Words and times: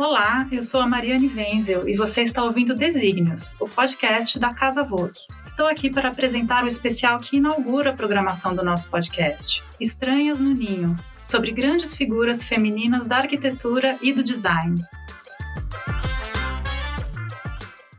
Olá, 0.00 0.48
eu 0.50 0.62
sou 0.62 0.80
a 0.80 0.88
Mariane 0.88 1.28
Wenzel 1.28 1.86
e 1.86 1.94
você 1.94 2.22
está 2.22 2.42
ouvindo 2.42 2.74
Desígnios, 2.74 3.54
o 3.60 3.68
podcast 3.68 4.38
da 4.38 4.54
Casa 4.54 4.82
Vogue. 4.82 5.18
Estou 5.44 5.66
aqui 5.66 5.90
para 5.90 6.08
apresentar 6.08 6.64
o 6.64 6.66
especial 6.66 7.20
que 7.20 7.36
inaugura 7.36 7.90
a 7.90 7.92
programação 7.92 8.54
do 8.54 8.64
nosso 8.64 8.88
podcast, 8.88 9.62
Estranhas 9.78 10.40
no 10.40 10.54
Ninho, 10.54 10.96
sobre 11.22 11.52
grandes 11.52 11.94
figuras 11.94 12.42
femininas 12.42 13.06
da 13.06 13.18
arquitetura 13.18 13.98
e 14.00 14.10
do 14.10 14.22
design. 14.22 14.82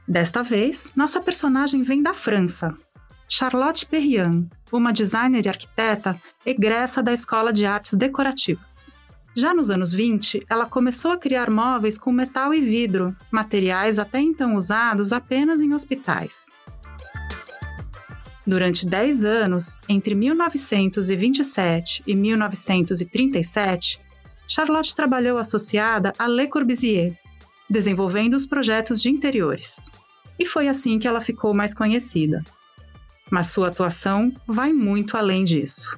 Desta 0.07 0.41
vez, 0.41 0.91
nossa 0.95 1.21
personagem 1.21 1.83
vem 1.83 2.01
da 2.01 2.15
França. 2.15 2.73
Charlotte 3.29 3.85
Perriand, 3.85 4.47
uma 4.71 4.91
designer 4.91 5.45
e 5.45 5.49
arquiteta 5.49 6.19
egressa 6.43 7.03
da 7.03 7.13
Escola 7.13 7.53
de 7.53 7.63
Artes 7.63 7.93
Decorativas. 7.93 8.91
Já 9.33 9.53
nos 9.53 9.71
anos 9.71 9.93
20, 9.93 10.45
ela 10.49 10.65
começou 10.65 11.11
a 11.11 11.17
criar 11.17 11.49
móveis 11.49 11.97
com 11.97 12.11
metal 12.11 12.53
e 12.53 12.59
vidro, 12.59 13.15
materiais 13.31 13.97
até 13.97 14.19
então 14.19 14.55
usados 14.55 15.13
apenas 15.13 15.61
em 15.61 15.73
hospitais. 15.73 16.51
Durante 18.45 18.85
10 18.85 19.23
anos, 19.23 19.79
entre 19.87 20.15
1927 20.15 22.03
e 22.05 22.13
1937, 22.13 23.99
Charlotte 24.47 24.93
trabalhou 24.93 25.37
associada 25.37 26.11
a 26.19 26.27
Le 26.27 26.47
Corbusier, 26.47 27.17
desenvolvendo 27.69 28.33
os 28.33 28.45
projetos 28.45 29.01
de 29.01 29.09
interiores. 29.09 29.89
E 30.37 30.45
foi 30.45 30.67
assim 30.67 30.99
que 30.99 31.07
ela 31.07 31.21
ficou 31.21 31.53
mais 31.53 31.73
conhecida. 31.73 32.43
Mas 33.29 33.47
sua 33.47 33.69
atuação 33.69 34.33
vai 34.45 34.73
muito 34.73 35.15
além 35.15 35.45
disso. 35.45 35.97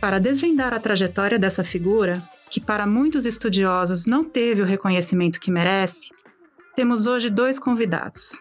Para 0.00 0.18
desvendar 0.18 0.72
a 0.72 0.80
trajetória 0.80 1.38
dessa 1.38 1.62
figura, 1.62 2.22
que 2.48 2.58
para 2.58 2.86
muitos 2.86 3.26
estudiosos 3.26 4.06
não 4.06 4.24
teve 4.24 4.62
o 4.62 4.66
reconhecimento 4.66 5.38
que 5.38 5.50
merece, 5.50 6.08
temos 6.74 7.06
hoje 7.06 7.28
dois 7.28 7.58
convidados. 7.58 8.40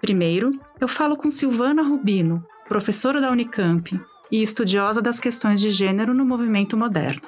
Primeiro, 0.00 0.50
eu 0.80 0.88
falo 0.88 1.16
com 1.16 1.30
Silvana 1.30 1.82
Rubino, 1.82 2.42
professora 2.66 3.20
da 3.20 3.30
Unicamp 3.30 4.00
e 4.32 4.42
estudiosa 4.42 5.02
das 5.02 5.20
questões 5.20 5.60
de 5.60 5.70
gênero 5.70 6.14
no 6.14 6.24
movimento 6.24 6.76
moderno. 6.76 7.22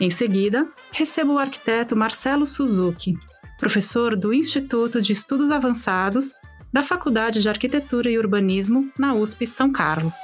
Em 0.00 0.10
seguida, 0.10 0.68
recebo 0.90 1.34
o 1.34 1.38
arquiteto 1.38 1.96
Marcelo 1.96 2.46
Suzuki, 2.46 3.16
professor 3.58 4.16
do 4.16 4.34
Instituto 4.34 5.00
de 5.00 5.12
Estudos 5.12 5.50
Avançados 5.50 6.34
da 6.72 6.82
Faculdade 6.82 7.40
de 7.40 7.48
Arquitetura 7.48 8.10
e 8.10 8.18
Urbanismo 8.18 8.90
na 8.98 9.14
USP 9.14 9.46
São 9.46 9.70
Carlos. 9.70 10.14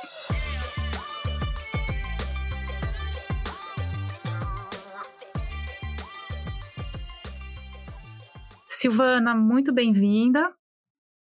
Silvana, 8.83 9.33
muito 9.33 9.73
bem-vinda. 9.73 10.53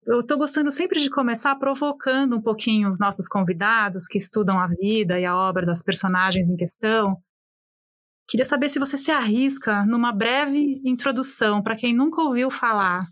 Eu 0.06 0.20
estou 0.20 0.38
gostando 0.38 0.70
sempre 0.70 1.00
de 1.00 1.10
começar 1.10 1.56
provocando 1.56 2.36
um 2.36 2.40
pouquinho 2.40 2.88
os 2.88 3.00
nossos 3.00 3.26
convidados 3.26 4.06
que 4.06 4.16
estudam 4.16 4.60
a 4.60 4.68
vida 4.68 5.18
e 5.18 5.24
a 5.24 5.36
obra 5.36 5.66
das 5.66 5.82
personagens 5.82 6.48
em 6.48 6.54
questão. 6.54 7.20
Queria 8.28 8.44
saber 8.44 8.68
se 8.68 8.78
você 8.78 8.96
se 8.96 9.10
arrisca 9.10 9.84
numa 9.86 10.12
breve 10.12 10.80
introdução 10.84 11.60
para 11.60 11.74
quem 11.74 11.92
nunca 11.92 12.22
ouviu 12.22 12.48
falar 12.48 13.08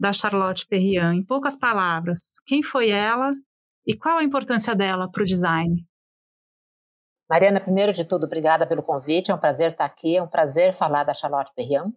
da 0.00 0.14
Charlotte 0.14 0.66
Perriand, 0.66 1.16
em 1.16 1.22
poucas 1.22 1.54
palavras. 1.54 2.40
Quem 2.46 2.62
foi 2.62 2.88
ela 2.88 3.34
e 3.86 3.94
qual 3.94 4.16
a 4.16 4.24
importância 4.24 4.74
dela 4.74 5.10
para 5.12 5.20
o 5.20 5.26
design? 5.26 5.86
Mariana, 7.28 7.60
primeiro 7.60 7.92
de 7.92 8.06
tudo, 8.06 8.24
obrigada 8.24 8.66
pelo 8.66 8.82
convite. 8.82 9.30
É 9.30 9.34
um 9.34 9.38
prazer 9.38 9.72
estar 9.72 9.84
aqui. 9.84 10.16
É 10.16 10.22
um 10.22 10.28
prazer 10.28 10.74
falar 10.74 11.04
da 11.04 11.12
Charlotte 11.12 11.52
Perriand. 11.54 11.92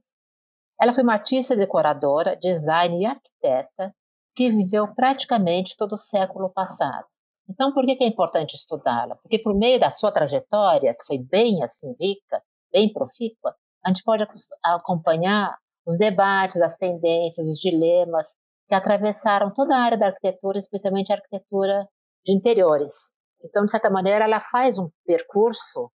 Ela 0.80 0.94
foi 0.94 1.04
uma 1.04 1.14
artista 1.14 1.56
decoradora, 1.56 2.36
designer 2.36 3.02
e 3.02 3.06
arquiteta 3.06 3.94
que 4.36 4.52
viveu 4.52 4.94
praticamente 4.94 5.76
todo 5.76 5.94
o 5.94 5.98
século 5.98 6.52
passado. 6.52 7.06
Então, 7.50 7.74
por 7.74 7.86
que 7.86 8.04
é 8.04 8.08
importante 8.08 8.56
estudá-la? 8.56 9.16
Porque 9.16 9.40
por 9.40 9.56
meio 9.56 9.80
da 9.80 9.94
sua 9.94 10.12
trajetória, 10.12 10.94
que 10.94 11.06
foi 11.06 11.18
bem 11.18 11.64
assim 11.64 11.96
rica, 12.00 12.42
bem 12.72 12.92
profícua, 12.92 13.56
a 13.84 13.90
gente 13.90 14.04
pode 14.04 14.26
acompanhar 14.64 15.58
os 15.88 15.98
debates, 15.98 16.62
as 16.62 16.76
tendências, 16.76 17.48
os 17.48 17.58
dilemas 17.58 18.36
que 18.68 18.76
atravessaram 18.76 19.52
toda 19.54 19.76
a 19.76 19.80
área 19.80 19.98
da 19.98 20.08
arquitetura, 20.08 20.58
especialmente 20.60 21.12
a 21.12 21.16
arquitetura 21.16 21.88
de 22.26 22.34
interiores. 22.34 23.14
Então, 23.44 23.64
de 23.64 23.72
certa 23.72 23.90
maneira, 23.90 24.26
ela 24.26 24.42
faz 24.42 24.78
um 24.78 24.90
percurso 25.06 25.90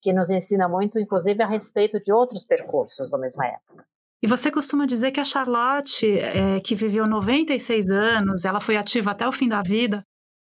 que 0.00 0.12
nos 0.12 0.30
ensina 0.30 0.68
muito, 0.68 1.00
inclusive, 1.00 1.42
a 1.42 1.46
respeito 1.48 2.00
de 2.00 2.12
outros 2.12 2.44
percursos 2.44 3.10
da 3.10 3.18
mesma 3.18 3.46
época. 3.46 3.84
E 4.24 4.26
você 4.26 4.50
costuma 4.50 4.86
dizer 4.86 5.12
que 5.12 5.20
a 5.20 5.24
Charlotte, 5.24 6.06
é, 6.18 6.58
que 6.58 6.74
viveu 6.74 7.06
96 7.06 7.90
anos, 7.90 8.46
ela 8.46 8.58
foi 8.58 8.74
ativa 8.74 9.10
até 9.10 9.28
o 9.28 9.32
fim 9.32 9.50
da 9.50 9.60
vida, 9.60 10.02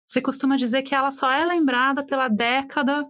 você 0.05 0.21
costuma 0.21 0.57
dizer 0.57 0.81
que 0.81 0.93
ela 0.93 1.09
só 1.09 1.31
é 1.31 1.45
lembrada 1.45 2.05
pela 2.05 2.27
década, 2.27 3.07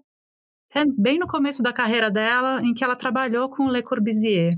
é, 0.76 0.86
bem 0.86 1.18
no 1.18 1.26
começo 1.26 1.64
da 1.64 1.74
carreira 1.74 2.12
dela, 2.12 2.62
em 2.62 2.76
que 2.76 2.84
ela 2.84 2.96
trabalhou 2.96 3.50
com 3.50 3.70
Le 3.70 3.82
Corbusier. 3.82 4.54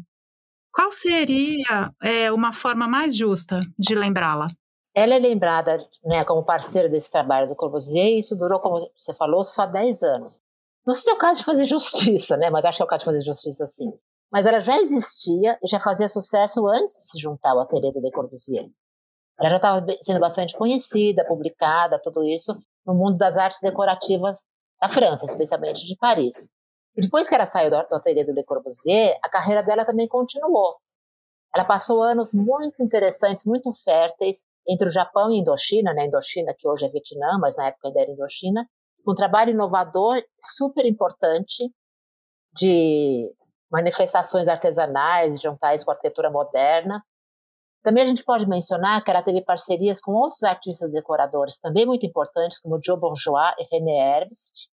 Qual 0.74 0.92
seria 0.92 1.90
é, 2.04 2.30
uma 2.34 2.52
forma 2.52 2.86
mais 2.86 3.16
justa 3.16 3.62
de 3.80 3.96
lembrá-la? 3.96 4.48
Ela 4.94 5.16
é 5.16 5.20
lembrada 5.20 5.88
né, 6.04 6.26
como 6.26 6.44
parceira 6.44 6.90
desse 6.90 7.10
trabalho 7.10 7.48
do 7.48 7.56
Corbusier 7.56 8.08
e 8.08 8.20
isso 8.20 8.36
durou, 8.36 8.60
como 8.60 8.78
você 8.94 9.14
falou, 9.14 9.46
só 9.46 9.66
10 9.66 10.04
anos. 10.04 10.42
Não 10.86 10.94
sei 10.94 11.04
se 11.04 11.12
é 11.12 11.14
o 11.14 11.18
caso 11.18 11.40
de 11.40 11.46
fazer 11.46 11.64
justiça, 11.64 12.36
né? 12.36 12.50
mas 12.50 12.66
acho 12.66 12.76
que 12.76 12.84
é 12.84 12.86
o 12.86 12.90
caso 12.90 13.00
de 13.00 13.06
fazer 13.06 13.22
justiça 13.22 13.66
sim 13.66 13.90
mas 14.34 14.48
ela 14.48 14.60
já 14.60 14.76
existia 14.78 15.60
e 15.62 15.68
já 15.68 15.80
fazia 15.80 16.10
sucesso 16.10 16.68
antes 16.68 16.92
de 16.96 17.12
se 17.12 17.20
juntar 17.20 17.52
ao 17.52 17.60
ateliê 17.60 17.92
do 17.92 18.00
Le 18.00 18.12
Corbusier. 18.12 18.68
Ela 19.40 19.50
já 19.50 19.56
estava 19.58 19.86
sendo 20.00 20.20
bastante 20.20 20.58
conhecida, 20.58 21.24
publicada, 21.24 22.02
tudo 22.02 22.24
isso, 22.24 22.58
no 22.84 22.96
mundo 22.96 23.16
das 23.20 23.38
artes 23.38 23.62
decorativas 23.62 24.48
da 24.82 24.90
França, 24.90 25.26
especialmente 25.26 25.86
de 25.86 25.96
Paris. 25.98 26.50
E 26.96 27.02
depois 27.02 27.30
que 27.30 27.36
ela 27.36 27.46
saiu 27.46 27.70
do, 27.70 27.78
do 27.88 27.96
ateliê 27.96 28.24
do 28.24 28.34
Le 28.34 28.44
Corbusier, 28.44 29.20
a 29.22 29.30
carreira 29.30 29.62
dela 29.62 29.86
também 29.86 30.08
continuou. 30.08 30.78
Ela 31.54 31.64
passou 31.64 32.02
anos 32.02 32.34
muito 32.34 32.82
interessantes, 32.82 33.46
muito 33.46 33.72
férteis, 33.72 34.44
entre 34.68 34.88
o 34.88 34.92
Japão 34.92 35.30
e 35.32 35.38
Indochina, 35.38 35.94
né? 35.94 36.08
Indochina, 36.08 36.56
que 36.58 36.68
hoje 36.68 36.86
é 36.86 36.90
Vietnã, 36.90 37.38
mas 37.40 37.56
na 37.56 37.68
época 37.68 37.88
ainda 37.88 38.02
era 38.02 38.12
Indochina, 38.12 38.68
com 39.06 39.12
um 39.12 39.16
trabalho 39.16 39.52
inovador, 39.52 40.20
super 40.40 40.86
importante, 40.88 41.72
de 42.56 43.32
manifestações 43.74 44.48
artesanais, 44.48 45.42
juntais 45.42 45.84
com 45.84 45.90
a 45.90 45.96
arquitetura 45.96 46.30
moderna. 46.30 47.04
Também 47.82 48.04
a 48.04 48.06
gente 48.06 48.24
pode 48.24 48.48
mencionar 48.48 49.04
que 49.04 49.10
ela 49.10 49.24
teve 49.24 49.42
parcerias 49.42 50.00
com 50.00 50.12
outros 50.14 50.44
artistas 50.44 50.92
decoradores 50.92 51.58
também 51.58 51.86
muito 51.86 52.06
importantes, 52.06 52.60
como 52.60 52.80
Joe 52.82 53.00
Bourgeois 53.00 53.56
e 53.58 53.64
René 53.72 54.20
Herbst. 54.20 54.70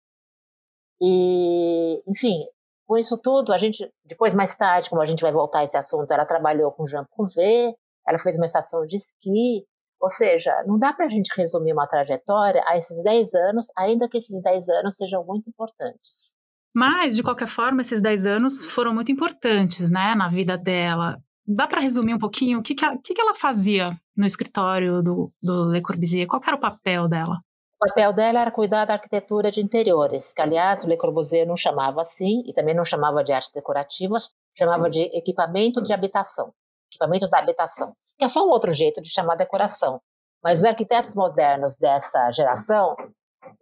E, 1.01 2.03
enfim, 2.09 2.47
com 2.87 2.97
isso 2.97 3.19
tudo, 3.19 3.53
a 3.53 3.59
gente, 3.59 3.87
depois, 4.03 4.33
mais 4.33 4.55
tarde, 4.57 4.89
como 4.89 5.03
a 5.03 5.05
gente 5.05 5.21
vai 5.21 5.31
voltar 5.31 5.61
a 5.61 5.65
esse 5.65 5.77
assunto, 5.77 6.11
ela 6.11 6.25
trabalhou 6.25 6.73
com 6.73 6.87
Jean 6.87 7.05
Prouvé, 7.15 7.75
ela 8.09 8.19
fez 8.19 8.37
uma 8.37 8.47
estação 8.47 8.87
de 8.87 8.97
esqui, 8.97 9.67
ou 10.01 10.09
seja, 10.09 10.65
não 10.67 10.79
dá 10.79 10.93
para 10.93 11.07
a 11.07 11.11
gente 11.11 11.31
resumir 11.37 11.73
uma 11.73 11.87
trajetória 11.87 12.65
a 12.67 12.79
esses 12.79 13.03
10 13.03 13.35
anos, 13.35 13.67
ainda 13.77 14.09
que 14.09 14.17
esses 14.17 14.41
10 14.43 14.69
anos 14.71 14.97
sejam 14.97 15.23
muito 15.25 15.51
importantes. 15.51 16.37
Mas, 16.77 17.17
de 17.17 17.23
qualquer 17.23 17.49
forma, 17.49 17.81
esses 17.81 18.03
10 18.03 18.27
anos 18.27 18.67
foram 18.67 18.93
muito 18.93 19.11
importantes, 19.11 19.89
né, 19.89 20.15
na 20.15 20.29
vida 20.29 20.59
dela. 20.59 21.17
Dá 21.47 21.67
para 21.67 21.81
resumir 21.81 22.13
um 22.13 22.19
pouquinho 22.19 22.59
o 22.59 22.63
que, 22.63 22.75
que, 22.75 22.85
ela, 22.85 22.99
que, 23.03 23.15
que 23.15 23.21
ela 23.23 23.33
fazia 23.33 23.97
no 24.15 24.27
escritório 24.27 25.03
do, 25.03 25.31
do 25.43 25.71
Le 25.71 25.81
Corbusier? 25.81 26.27
Qual 26.27 26.43
era 26.47 26.55
o 26.55 26.61
papel 26.61 27.09
dela? 27.09 27.39
O 27.81 27.89
papel 27.89 28.13
dela 28.13 28.41
era 28.41 28.51
cuidar 28.51 28.85
da 28.85 28.93
arquitetura 28.93 29.51
de 29.51 29.63
interiores, 29.63 30.35
que, 30.35 30.43
aliás, 30.43 30.85
o 30.85 30.89
Le 30.89 30.99
Corbusier 30.99 31.49
não 31.49 31.57
chamava 31.57 32.03
assim, 32.03 32.43
e 32.45 32.53
também 32.53 32.75
não 32.75 32.85
chamava 32.85 33.25
de 33.25 33.33
artes 33.33 33.51
decorativas, 33.55 34.29
chamava 34.55 34.91
de 34.91 35.01
equipamento 35.17 35.83
de 35.83 35.95
habitação, 35.95 36.53
equipamento 36.93 37.27
da 37.31 37.39
habitação, 37.39 37.95
que 38.19 38.25
é 38.27 38.29
só 38.29 38.47
um 38.47 38.51
outro 38.51 38.75
jeito 38.75 39.01
de 39.01 39.09
chamar 39.09 39.37
decoração. 39.37 39.99
Mas 40.45 40.59
os 40.59 40.67
arquitetos 40.67 41.15
modernos 41.15 41.75
dessa 41.77 42.31
geração, 42.33 42.95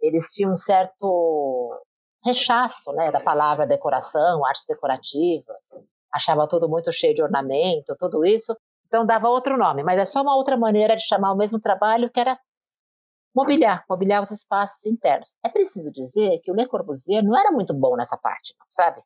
eles 0.01 0.33
tinham 0.33 0.51
um 0.51 0.57
certo 0.57 1.81
rechaço 2.25 2.91
né, 2.93 3.11
da 3.11 3.21
palavra 3.21 3.67
decoração, 3.67 4.43
artes 4.45 4.65
decorativas, 4.67 5.77
achava 6.11 6.47
tudo 6.47 6.67
muito 6.67 6.91
cheio 6.91 7.13
de 7.13 7.21
ornamento, 7.21 7.95
tudo 7.99 8.25
isso, 8.25 8.55
então 8.87 9.05
dava 9.05 9.29
outro 9.29 9.57
nome, 9.57 9.83
mas 9.83 9.99
é 9.99 10.05
só 10.05 10.21
uma 10.21 10.35
outra 10.35 10.57
maneira 10.57 10.95
de 10.95 11.05
chamar 11.05 11.31
o 11.31 11.37
mesmo 11.37 11.59
trabalho 11.59 12.09
que 12.09 12.19
era 12.19 12.39
mobiliar, 13.35 13.83
mobiliar 13.89 14.21
os 14.21 14.31
espaços 14.31 14.85
internos. 14.85 15.35
É 15.45 15.49
preciso 15.49 15.91
dizer 15.91 16.39
que 16.39 16.51
o 16.51 16.55
Le 16.55 16.65
Corbusier 16.65 17.23
não 17.23 17.37
era 17.37 17.51
muito 17.51 17.73
bom 17.73 17.95
nessa 17.95 18.17
parte, 18.17 18.55
sabe? 18.69 19.01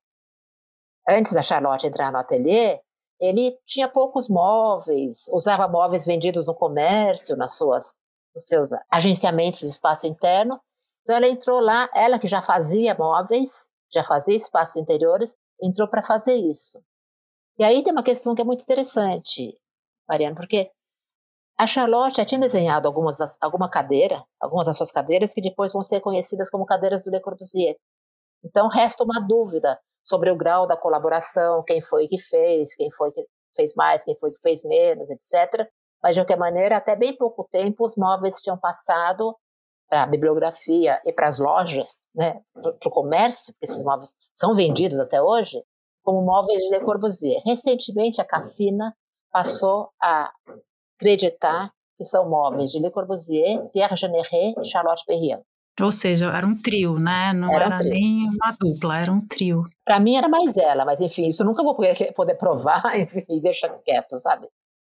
Antes 1.07 1.33
da 1.33 1.41
Charlotte 1.41 1.87
entrar 1.87 2.11
no 2.11 2.19
ateliê, 2.19 2.79
ele 3.19 3.57
tinha 3.65 3.89
poucos 3.89 4.29
móveis, 4.29 5.27
usava 5.33 5.67
móveis 5.67 6.05
vendidos 6.05 6.45
no 6.45 6.53
comércio, 6.53 7.35
nas 7.35 7.57
suas, 7.57 7.99
nos 8.33 8.45
seus 8.45 8.69
agenciamentos 8.89 9.61
de 9.61 9.65
espaço 9.65 10.05
interno, 10.05 10.61
então 11.09 11.17
ela 11.17 11.27
entrou 11.27 11.59
lá, 11.59 11.89
ela 11.91 12.19
que 12.19 12.27
já 12.27 12.39
fazia 12.39 12.93
móveis, 12.93 13.71
já 13.91 14.03
fazia 14.03 14.37
espaços 14.37 14.75
interiores, 14.75 15.35
entrou 15.59 15.87
para 15.87 16.03
fazer 16.03 16.35
isso. 16.35 16.79
E 17.57 17.63
aí 17.63 17.83
tem 17.83 17.91
uma 17.91 18.03
questão 18.03 18.35
que 18.35 18.43
é 18.43 18.45
muito 18.45 18.61
interessante, 18.61 19.59
Mariana, 20.07 20.35
porque 20.35 20.69
a 21.57 21.65
Charlotte 21.65 22.17
já 22.17 22.25
tinha 22.25 22.39
desenhado 22.39 22.87
algumas 22.87 23.17
alguma 23.41 23.67
cadeira, 23.67 24.23
algumas 24.39 24.67
das 24.67 24.77
suas 24.77 24.91
cadeiras 24.91 25.33
que 25.33 25.41
depois 25.41 25.71
vão 25.71 25.81
ser 25.81 25.99
conhecidas 25.99 26.47
como 26.47 26.63
cadeiras 26.63 27.03
do 27.03 27.09
Le 27.09 27.19
Corbusier. 27.19 27.75
Então 28.45 28.67
resta 28.67 29.03
uma 29.03 29.19
dúvida 29.19 29.79
sobre 30.03 30.29
o 30.29 30.37
grau 30.37 30.67
da 30.67 30.77
colaboração, 30.77 31.63
quem 31.63 31.81
foi 31.81 32.07
que 32.07 32.21
fez, 32.21 32.75
quem 32.75 32.91
foi 32.91 33.11
que 33.11 33.25
fez 33.55 33.73
mais, 33.75 34.03
quem 34.03 34.15
foi 34.15 34.31
que 34.31 34.41
fez 34.43 34.63
menos, 34.63 35.09
etc. 35.09 35.67
Mas 36.03 36.13
de 36.13 36.21
qualquer 36.21 36.37
maneira, 36.37 36.77
até 36.77 36.95
bem 36.95 37.17
pouco 37.17 37.49
tempo 37.51 37.83
os 37.83 37.95
móveis 37.97 38.35
tinham 38.35 38.59
passado 38.59 39.35
para 39.89 40.03
a 40.03 40.07
bibliografia 40.07 40.99
e 41.03 41.11
para 41.11 41.27
as 41.27 41.39
lojas, 41.39 42.03
né, 42.13 42.39
para 42.53 42.87
o 42.87 42.91
comércio, 42.91 43.53
porque 43.53 43.65
esses 43.65 43.83
móveis 43.83 44.13
são 44.33 44.53
vendidos 44.53 44.99
até 44.99 45.21
hoje, 45.21 45.61
como 46.03 46.21
móveis 46.21 46.61
de 46.61 46.69
Le 46.69 46.81
Corbusier. 46.81 47.41
Recentemente, 47.45 48.21
a 48.21 48.25
Cassina 48.25 48.95
passou 49.31 49.89
a 50.01 50.31
acreditar 50.95 51.71
que 51.97 52.03
são 52.03 52.29
móveis 52.29 52.71
de 52.71 52.79
Le 52.79 52.91
Corbusier, 52.91 53.67
Pierre 53.71 53.95
Jeanneret 53.95 54.55
e 54.61 54.65
Charlotte 54.65 55.03
Perriand. 55.05 55.41
Ou 55.81 55.91
seja, 55.91 56.25
era 56.25 56.45
um 56.45 56.55
trio, 56.61 56.99
né? 56.99 57.31
Não 57.33 57.51
era, 57.51 57.65
era 57.65 57.75
um 57.77 57.89
nem 57.89 58.27
uma 58.27 58.51
dupla, 58.59 58.97
era 58.97 59.11
um 59.11 59.25
trio. 59.25 59.63
Para 59.85 59.99
mim 59.99 60.15
era 60.15 60.27
mais 60.27 60.57
ela, 60.57 60.85
mas 60.85 60.99
enfim, 60.99 61.27
isso 61.27 61.41
eu 61.41 61.45
nunca 61.47 61.63
vou 61.63 61.75
poder, 61.75 62.13
poder 62.13 62.35
provar, 62.35 62.83
enfim, 62.99 63.23
deixa 63.41 63.69
quieto, 63.69 64.17
sabe? 64.17 64.47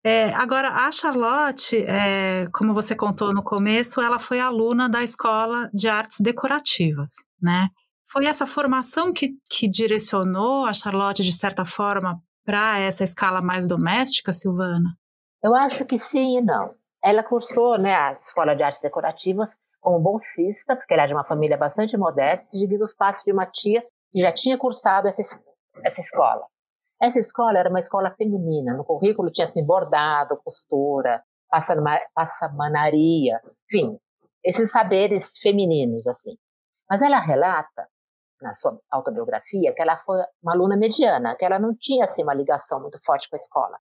É, 0.07 0.35
agora, 0.35 0.69
a 0.69 0.93
Charlotte, 0.93 1.77
é, 1.77 2.47
como 2.53 2.75
você 2.75 2.95
contou 2.95 3.33
no 3.33 3.43
começo, 3.43 4.03
ela 4.03 4.19
foi 4.19 4.39
aluna 4.39 4.87
da 4.87 5.03
Escola 5.03 5.71
de 5.73 5.89
Artes 5.89 6.19
Decorativas, 6.21 7.15
né? 7.41 7.69
Foi 8.13 8.27
essa 8.27 8.47
formação 8.47 9.15
que, 9.15 9.31
que 9.49 9.67
direcionou 9.67 10.67
a 10.67 10.75
Charlotte, 10.75 11.23
de 11.23 11.33
certa 11.33 11.65
forma, 11.65 12.21
para 12.45 12.79
essa 12.79 13.03
escala 13.03 13.41
mais 13.41 13.67
doméstica, 13.67 14.31
Silvana? 14.31 14.95
Eu 15.43 15.55
acho 15.55 15.87
que 15.87 15.97
sim 15.97 16.37
e 16.37 16.43
não. 16.43 16.75
Ela 17.03 17.23
cursou 17.23 17.79
né, 17.79 17.95
a 17.95 18.11
Escola 18.11 18.55
de 18.55 18.63
Artes 18.63 18.83
Decorativas 18.83 19.57
como 19.81 19.99
bolsista, 19.99 20.77
porque 20.77 20.93
ela 20.93 21.05
é 21.05 21.07
de 21.07 21.15
uma 21.15 21.25
família 21.25 21.57
bastante 21.57 21.97
modesta, 21.97 22.59
seguindo 22.59 22.83
os 22.83 22.95
passos 22.95 23.25
de 23.25 23.33
uma 23.33 23.47
tia 23.47 23.83
que 24.11 24.21
já 24.21 24.31
tinha 24.31 24.59
cursado 24.59 25.09
essa, 25.09 25.23
essa 25.83 26.01
escola. 26.01 26.45
Essa 27.05 27.19
escola 27.19 27.59
era 27.59 27.69
uma 27.69 27.79
escola 27.79 28.15
feminina, 28.17 28.75
no 28.75 28.85
currículo 28.85 29.31
tinha 29.31 29.45
assim, 29.45 29.65
bordado, 29.65 30.39
costura, 30.39 31.23
passamanaria, 32.15 33.41
enfim, 33.71 33.99
esses 34.43 34.71
saberes 34.71 35.39
femininos, 35.39 36.07
assim. 36.07 36.37
Mas 36.89 37.03
ela 37.03 37.19
relata, 37.19 37.89
na 38.41 38.53
sua 38.53 38.79
autobiografia, 38.91 39.75
que 39.75 39.83
ela 39.83 39.97
foi 39.97 40.19
uma 40.43 40.53
aluna 40.53 40.77
mediana, 40.77 41.37
que 41.37 41.45
ela 41.45 41.59
não 41.59 41.75
tinha 41.75 42.05
assim, 42.05 42.23
uma 42.23 42.35
ligação 42.35 42.81
muito 42.81 42.99
forte 43.05 43.29
com 43.29 43.37
a 43.37 43.39
escola 43.39 43.79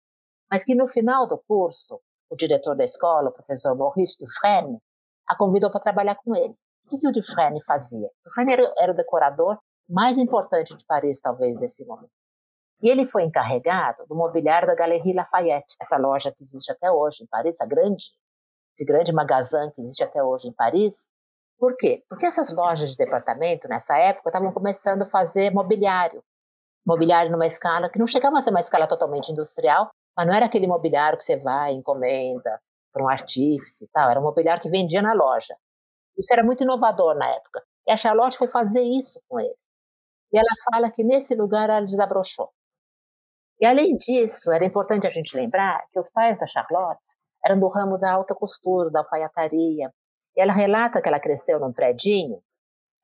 mas 0.52 0.64
que 0.64 0.74
no 0.74 0.86
final 0.86 1.26
do 1.26 1.38
curso, 1.38 1.98
o 2.30 2.36
diretor 2.36 2.76
da 2.76 2.84
escola, 2.84 3.30
o 3.30 3.32
professor 3.32 3.74
Maurice 3.74 4.18
Dufresne, 4.18 4.78
a 5.26 5.34
convidou 5.34 5.70
para 5.70 5.80
trabalhar 5.80 6.14
com 6.16 6.36
ele. 6.36 6.54
O 6.84 6.88
que, 6.90 6.98
que 6.98 7.08
o 7.08 7.12
Dufresne 7.12 7.58
fazia? 7.64 8.10
Dufresne 8.22 8.52
era, 8.52 8.74
era 8.76 8.92
o 8.92 8.94
decorador 8.94 9.58
mais 9.88 10.18
importante 10.18 10.76
de 10.76 10.84
Paris, 10.84 11.22
talvez, 11.22 11.58
nesse 11.58 11.86
momento. 11.86 12.12
E 12.82 12.90
ele 12.90 13.06
foi 13.06 13.22
encarregado 13.22 14.04
do 14.06 14.16
mobiliário 14.16 14.66
da 14.66 14.74
Galerie 14.74 15.14
Lafayette, 15.14 15.76
essa 15.80 15.96
loja 15.96 16.32
que 16.32 16.42
existe 16.42 16.72
até 16.72 16.90
hoje 16.90 17.22
em 17.22 17.26
Paris, 17.26 17.60
a 17.60 17.66
grande, 17.66 18.06
esse 18.72 18.84
grande 18.84 19.12
magazin 19.12 19.70
que 19.72 19.80
existe 19.80 20.02
até 20.02 20.22
hoje 20.22 20.48
em 20.48 20.52
Paris. 20.52 21.12
Por 21.56 21.76
quê? 21.76 22.02
Porque 22.08 22.26
essas 22.26 22.50
lojas 22.50 22.90
de 22.90 22.96
departamento, 22.96 23.68
nessa 23.68 23.96
época, 23.96 24.30
estavam 24.30 24.52
começando 24.52 25.02
a 25.02 25.06
fazer 25.06 25.52
mobiliário. 25.52 26.24
Mobiliário 26.84 27.30
numa 27.30 27.46
escala 27.46 27.88
que 27.88 28.00
não 28.00 28.06
chegava 28.06 28.36
a 28.36 28.42
ser 28.42 28.50
uma 28.50 28.58
escala 28.58 28.88
totalmente 28.88 29.30
industrial, 29.30 29.90
mas 30.16 30.26
não 30.26 30.34
era 30.34 30.46
aquele 30.46 30.66
mobiliário 30.66 31.16
que 31.16 31.22
você 31.24 31.36
vai, 31.36 31.72
encomenda 31.72 32.60
para 32.92 33.04
um 33.04 33.08
artífice 33.08 33.84
e 33.84 33.88
tal, 33.88 34.10
era 34.10 34.18
um 34.18 34.24
mobiliário 34.24 34.60
que 34.60 34.68
vendia 34.68 35.00
na 35.00 35.12
loja. 35.12 35.56
Isso 36.18 36.32
era 36.32 36.42
muito 36.42 36.64
inovador 36.64 37.14
na 37.14 37.28
época. 37.28 37.62
E 37.86 37.92
a 37.92 37.96
Charlotte 37.96 38.36
foi 38.36 38.48
fazer 38.48 38.82
isso 38.82 39.20
com 39.28 39.38
ele. 39.38 39.56
E 40.32 40.38
ela 40.38 40.48
fala 40.72 40.90
que 40.90 41.04
nesse 41.04 41.34
lugar 41.34 41.70
ela 41.70 41.86
desabrochou. 41.86 42.52
E 43.62 43.64
além 43.64 43.96
disso, 43.96 44.50
era 44.50 44.64
importante 44.64 45.06
a 45.06 45.10
gente 45.10 45.36
lembrar 45.36 45.86
que 45.92 46.00
os 46.00 46.10
pais 46.10 46.40
da 46.40 46.48
Charlotte 46.48 47.16
eram 47.44 47.60
do 47.60 47.68
ramo 47.68 47.96
da 47.96 48.12
alta 48.12 48.34
costura, 48.34 48.90
da 48.90 48.98
alfaiataria. 48.98 49.88
E 50.36 50.42
ela 50.42 50.52
relata 50.52 51.00
que 51.00 51.08
ela 51.08 51.20
cresceu 51.20 51.60
num 51.60 51.72
predinho, 51.72 52.42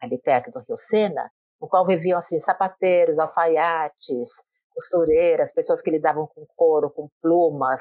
ali 0.02 0.20
perto 0.20 0.50
do 0.50 0.58
Rio 0.58 0.76
Sena, 0.76 1.30
no 1.60 1.68
qual 1.68 1.86
viviam 1.86 2.18
assim 2.18 2.40
sapateiros, 2.40 3.20
alfaiates, 3.20 4.42
costureiras, 4.74 5.54
pessoas 5.54 5.80
que 5.80 5.92
lidavam 5.92 6.26
com 6.26 6.44
couro, 6.56 6.90
com 6.90 7.08
plumas, 7.22 7.80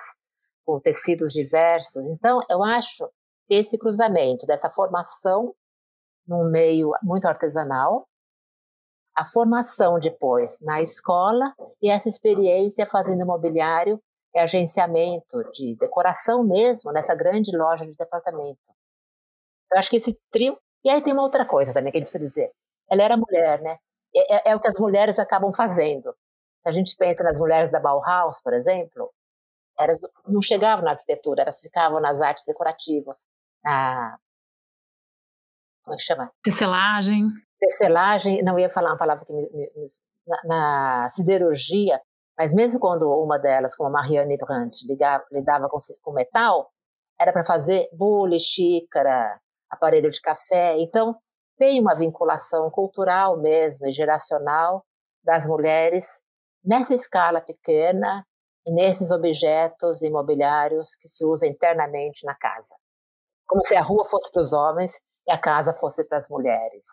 com 0.63 0.79
tecidos 0.79 1.31
diversos. 1.33 2.05
Então, 2.11 2.41
eu 2.47 2.63
acho 2.63 3.09
esse 3.49 3.75
cruzamento 3.79 4.45
dessa 4.45 4.69
formação 4.71 5.51
num 6.27 6.47
meio 6.51 6.91
muito 7.01 7.25
artesanal, 7.25 8.07
a 9.17 9.25
formação 9.25 9.97
depois 9.99 10.59
na 10.61 10.79
escola 10.79 11.51
e 11.81 11.89
essa 11.89 12.07
experiência 12.07 12.85
fazendo 12.85 13.23
imobiliário 13.23 13.99
e 14.35 14.37
agenciamento 14.37 15.43
de 15.51 15.75
decoração 15.75 16.43
mesmo 16.43 16.91
nessa 16.91 17.15
grande 17.15 17.55
loja 17.57 17.83
de 17.83 17.97
departamento. 17.97 18.59
Então, 19.65 19.79
acho 19.79 19.89
que 19.89 19.97
esse 19.97 20.15
trio. 20.31 20.55
E 20.85 20.89
aí 20.91 21.01
tem 21.01 21.13
uma 21.13 21.23
outra 21.23 21.43
coisa 21.45 21.73
também 21.73 21.91
que 21.91 21.97
a 21.97 21.99
gente 21.99 22.11
precisa 22.11 22.23
dizer. 22.23 22.51
Ela 22.87 23.01
era 23.01 23.17
mulher, 23.17 23.59
né? 23.59 23.77
É, 24.15 24.35
é, 24.35 24.51
é 24.51 24.55
o 24.55 24.59
que 24.59 24.67
as 24.67 24.77
mulheres 24.77 25.17
acabam 25.17 25.51
fazendo. 25.51 26.15
Se 26.61 26.69
a 26.69 26.71
gente 26.71 26.95
pensa 26.95 27.23
nas 27.23 27.39
mulheres 27.39 27.71
da 27.71 27.79
Bauhaus, 27.79 28.39
por 28.39 28.53
exemplo, 28.53 29.11
elas 29.79 30.01
não 30.27 30.43
chegavam 30.43 30.85
na 30.85 30.91
arquitetura, 30.91 31.41
elas 31.41 31.59
ficavam 31.59 31.99
nas 31.99 32.21
artes 32.21 32.45
decorativas, 32.45 33.25
na 33.63 34.15
como 35.83 35.95
é 35.95 35.97
que 35.97 36.03
chama? 36.03 36.31
Tecelagem. 36.43 37.29
Tecelagem, 37.59 38.43
não 38.43 38.59
ia 38.59 38.69
falar 38.69 38.91
uma 38.91 38.97
palavra 38.97 39.25
que 39.25 39.33
me, 39.33 39.49
me, 39.51 39.69
na, 40.27 40.41
na, 40.45 41.09
siderurgia, 41.09 41.99
mas 42.37 42.53
mesmo 42.53 42.79
quando 42.79 43.09
uma 43.11 43.39
delas, 43.39 43.75
como 43.75 43.89
a 43.89 43.91
Marianne 43.91 44.37
Brandt, 44.37 44.85
ligava, 44.87 45.25
lidava 45.31 45.67
com, 45.67 45.77
com 46.01 46.13
metal, 46.13 46.71
era 47.19 47.33
para 47.33 47.43
fazer 47.43 47.89
bule, 47.93 48.39
xícara, 48.39 49.39
aparelho 49.69 50.09
de 50.09 50.21
café. 50.21 50.77
Então, 50.77 51.15
tem 51.57 51.81
uma 51.81 51.95
vinculação 51.95 52.69
cultural 52.69 53.37
mesmo 53.37 53.87
e 53.87 53.91
geracional 53.91 54.85
das 55.23 55.47
mulheres 55.47 56.21
nessa 56.63 56.93
escala 56.93 57.41
pequena 57.41 58.23
e 58.65 58.73
nesses 58.73 59.09
objetos 59.11 60.01
imobiliários 60.01 60.95
que 60.95 61.07
se 61.07 61.25
usa 61.25 61.47
internamente 61.47 62.25
na 62.25 62.35
casa. 62.35 62.75
Como 63.47 63.63
se 63.63 63.75
a 63.75 63.81
rua 63.81 64.03
fosse 64.05 64.29
para 64.31 64.41
os 64.41 64.53
homens 64.53 64.99
e 65.25 65.31
a 65.31 65.39
casa 65.39 65.75
fosse 65.79 66.03
para 66.03 66.17
as 66.17 66.29
mulheres. 66.29 66.85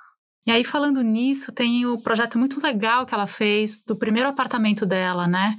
E 0.46 0.50
aí, 0.50 0.62
falando 0.62 1.02
nisso, 1.02 1.52
tem 1.52 1.86
o 1.86 2.00
projeto 2.00 2.38
muito 2.38 2.60
legal 2.60 3.06
que 3.06 3.14
ela 3.14 3.26
fez 3.26 3.82
do 3.82 3.96
primeiro 3.96 4.28
apartamento 4.28 4.84
dela, 4.84 5.26
né? 5.26 5.54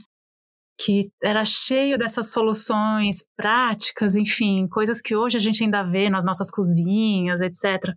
Que 0.80 1.10
era 1.24 1.44
cheio 1.44 1.98
dessas 1.98 2.32
soluções 2.32 3.24
práticas, 3.36 4.16
enfim, 4.16 4.68
coisas 4.68 5.02
que 5.02 5.16
hoje 5.16 5.38
a 5.38 5.40
gente 5.40 5.64
ainda 5.64 5.84
vê 5.84 6.10
nas 6.10 6.24
nossas 6.24 6.52
cozinhas, 6.52 7.42
etc. 7.42 7.94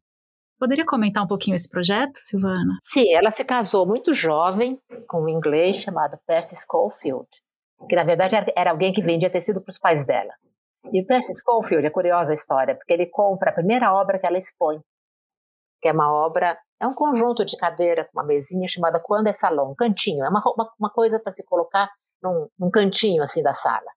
Poderia 0.58 0.84
comentar 0.86 1.22
um 1.22 1.26
pouquinho 1.26 1.56
esse 1.56 1.68
projeto, 1.68 2.16
Silvana? 2.16 2.78
Sim, 2.82 3.12
ela 3.12 3.30
se 3.30 3.44
casou 3.44 3.86
muito 3.86 4.14
jovem 4.14 4.78
com 5.06 5.24
um 5.24 5.28
inglês 5.28 5.76
chamado 5.76 6.18
Percy 6.26 6.56
Schofield, 6.56 7.28
que 7.88 7.94
na 7.94 8.02
verdade 8.02 8.34
era 8.56 8.70
alguém 8.70 8.92
que 8.92 9.02
vendia 9.02 9.30
tecido 9.30 9.60
para 9.60 9.70
os 9.70 9.78
pais 9.78 10.06
dela. 10.06 10.32
E 10.92 11.04
Percy 11.04 11.32
Schofield 11.34 11.86
é 11.86 11.90
curiosa 11.90 12.30
a 12.30 12.34
história, 12.34 12.74
porque 12.74 12.92
ele 12.92 13.06
compra 13.06 13.50
a 13.50 13.54
primeira 13.54 13.92
obra 13.92 14.18
que 14.18 14.26
ela 14.26 14.38
expõe, 14.38 14.80
que 15.80 15.88
é 15.88 15.92
uma 15.92 16.12
obra, 16.12 16.58
é 16.80 16.86
um 16.86 16.94
conjunto 16.94 17.44
de 17.44 17.56
cadeira 17.56 18.04
com 18.04 18.18
uma 18.18 18.26
mesinha 18.26 18.66
chamada 18.68 19.00
Quando 19.02 19.28
é 19.28 19.32
Salão, 19.32 19.70
um 19.70 19.74
cantinho, 19.74 20.24
é 20.24 20.28
uma, 20.28 20.42
uma, 20.54 20.72
uma 20.78 20.90
coisa 20.90 21.20
para 21.20 21.30
se 21.30 21.44
colocar 21.44 21.90
num, 22.22 22.48
num, 22.58 22.70
cantinho 22.70 23.22
assim 23.22 23.42
da 23.42 23.52
sala. 23.52 23.90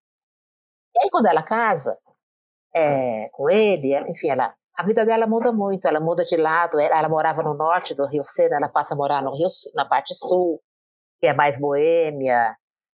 E 0.96 1.04
aí 1.04 1.10
quando 1.10 1.28
ela 1.28 1.44
casa 1.44 1.98
é, 2.76 3.30
com 3.30 3.50
ele, 3.50 3.94
ela, 3.94 4.10
enfim, 4.10 4.30
ela 4.30 4.54
a 4.78 4.84
vida 4.84 5.06
dela 5.06 5.28
muda 5.28 5.52
muito, 5.52 5.88
ela 5.88 6.00
muda 6.00 6.24
de 6.24 6.38
lado, 6.38 6.80
ela, 6.80 6.98
ela, 6.98 7.10
morava 7.10 7.44
no 7.44 7.54
norte 7.54 7.94
do 7.94 8.08
Rio 8.08 8.24
Sena, 8.24 8.56
ela 8.56 8.70
passa 8.70 8.94
a 8.94 8.98
morar 8.98 9.22
no 9.22 9.36
Rio, 9.36 9.48
na 9.76 9.86
parte 9.86 10.16
sul, 10.16 10.62
que 11.20 11.28
é 11.28 11.34
mais 11.34 11.60
boêmia, 11.60 12.56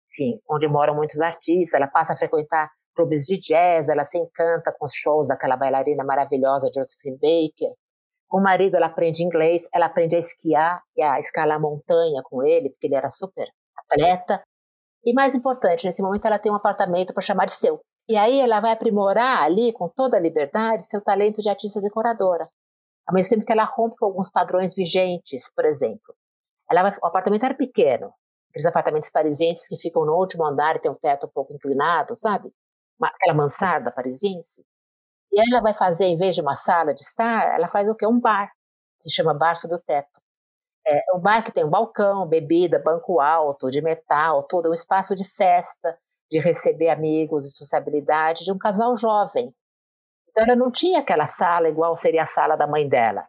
enfim, 0.09 0.39
onde 0.47 0.67
moram 0.67 0.95
muitos 0.95 1.19
artistas, 1.19 1.73
ela 1.73 1.87
passa 1.87 2.13
a 2.13 2.15
frequentar 2.15 2.69
clubes 2.95 3.25
de 3.25 3.37
jazz, 3.39 3.89
ela 3.89 4.03
se 4.03 4.17
encanta 4.17 4.71
com 4.77 4.85
os 4.85 4.93
shows 4.93 5.27
daquela 5.27 5.57
bailarina 5.57 6.03
maravilhosa 6.03 6.69
Josephine 6.73 7.17
Baker. 7.17 7.73
Com 8.33 8.39
o 8.39 8.41
marido 8.43 8.75
ela 8.75 8.87
aprende 8.87 9.23
inglês, 9.23 9.69
ela 9.71 9.85
aprende 9.85 10.15
a 10.15 10.19
esquiar 10.19 10.81
e 10.97 11.03
a 11.03 11.19
escalar 11.19 11.61
montanha 11.61 12.19
com 12.23 12.41
ele, 12.41 12.71
porque 12.71 12.87
ele 12.87 12.95
era 12.95 13.07
super 13.07 13.47
atleta. 13.77 14.41
E 15.05 15.13
mais 15.13 15.35
importante, 15.35 15.85
nesse 15.85 16.01
momento 16.01 16.25
ela 16.25 16.39
tem 16.39 16.51
um 16.51 16.55
apartamento 16.55 17.13
para 17.13 17.21
chamar 17.21 17.45
de 17.45 17.51
seu. 17.51 17.79
E 18.09 18.17
aí 18.17 18.39
ela 18.39 18.59
vai 18.59 18.71
aprimorar 18.71 19.43
ali, 19.43 19.71
com 19.71 19.87
toda 19.87 20.17
a 20.17 20.19
liberdade, 20.19 20.83
seu 20.83 20.99
talento 20.99 21.43
de 21.43 21.49
artista 21.49 21.79
decoradora. 21.79 22.43
Ao 23.07 23.13
mesmo 23.13 23.35
tempo 23.35 23.45
que 23.45 23.51
ela 23.51 23.65
rompe 23.65 23.97
com 23.97 24.07
alguns 24.07 24.31
padrões 24.31 24.73
vigentes, 24.73 25.53
por 25.55 25.65
exemplo. 25.65 26.15
Vai, 26.67 26.91
o 27.03 27.05
apartamento 27.05 27.45
era 27.45 27.53
pequeno, 27.53 28.11
aqueles 28.49 28.65
apartamentos 28.65 29.11
parisienses 29.11 29.67
que 29.67 29.77
ficam 29.77 30.07
no 30.07 30.15
último 30.15 30.43
andar 30.43 30.75
e 30.75 30.79
tem 30.79 30.89
o 30.89 30.95
teto 30.95 31.27
um 31.27 31.31
pouco 31.31 31.53
inclinado, 31.53 32.15
sabe? 32.15 32.51
Aquela 32.99 33.35
mansarda 33.35 33.91
parisiense. 33.91 34.65
E 35.31 35.39
aí 35.39 35.45
ela 35.51 35.61
vai 35.61 35.73
fazer, 35.73 36.05
em 36.05 36.17
vez 36.17 36.35
de 36.35 36.41
uma 36.41 36.55
sala 36.55 36.93
de 36.93 37.01
estar, 37.01 37.53
ela 37.53 37.67
faz 37.67 37.89
o 37.89 37.95
quê? 37.95 38.05
Um 38.05 38.19
bar. 38.19 38.51
Se 38.99 39.11
chama 39.11 39.33
bar 39.33 39.55
sob 39.55 39.73
o 39.75 39.79
teto. 39.79 40.21
É 40.85 41.15
um 41.15 41.19
bar 41.19 41.43
que 41.43 41.51
tem 41.51 41.63
um 41.63 41.69
balcão, 41.69 42.27
bebida, 42.27 42.77
banco 42.77 43.19
alto, 43.19 43.69
de 43.69 43.81
metal, 43.81 44.43
todo 44.43 44.69
um 44.69 44.73
espaço 44.73 45.15
de 45.15 45.23
festa, 45.25 45.97
de 46.29 46.39
receber 46.39 46.89
amigos 46.89 47.45
e 47.45 47.51
sociabilidade 47.51 48.43
de 48.43 48.51
um 48.51 48.57
casal 48.57 48.95
jovem. 48.97 49.55
Então 50.29 50.43
ela 50.43 50.55
não 50.55 50.71
tinha 50.71 50.99
aquela 50.99 51.27
sala 51.27 51.69
igual 51.69 51.95
seria 51.95 52.23
a 52.23 52.25
sala 52.25 52.55
da 52.55 52.67
mãe 52.67 52.87
dela. 52.87 53.27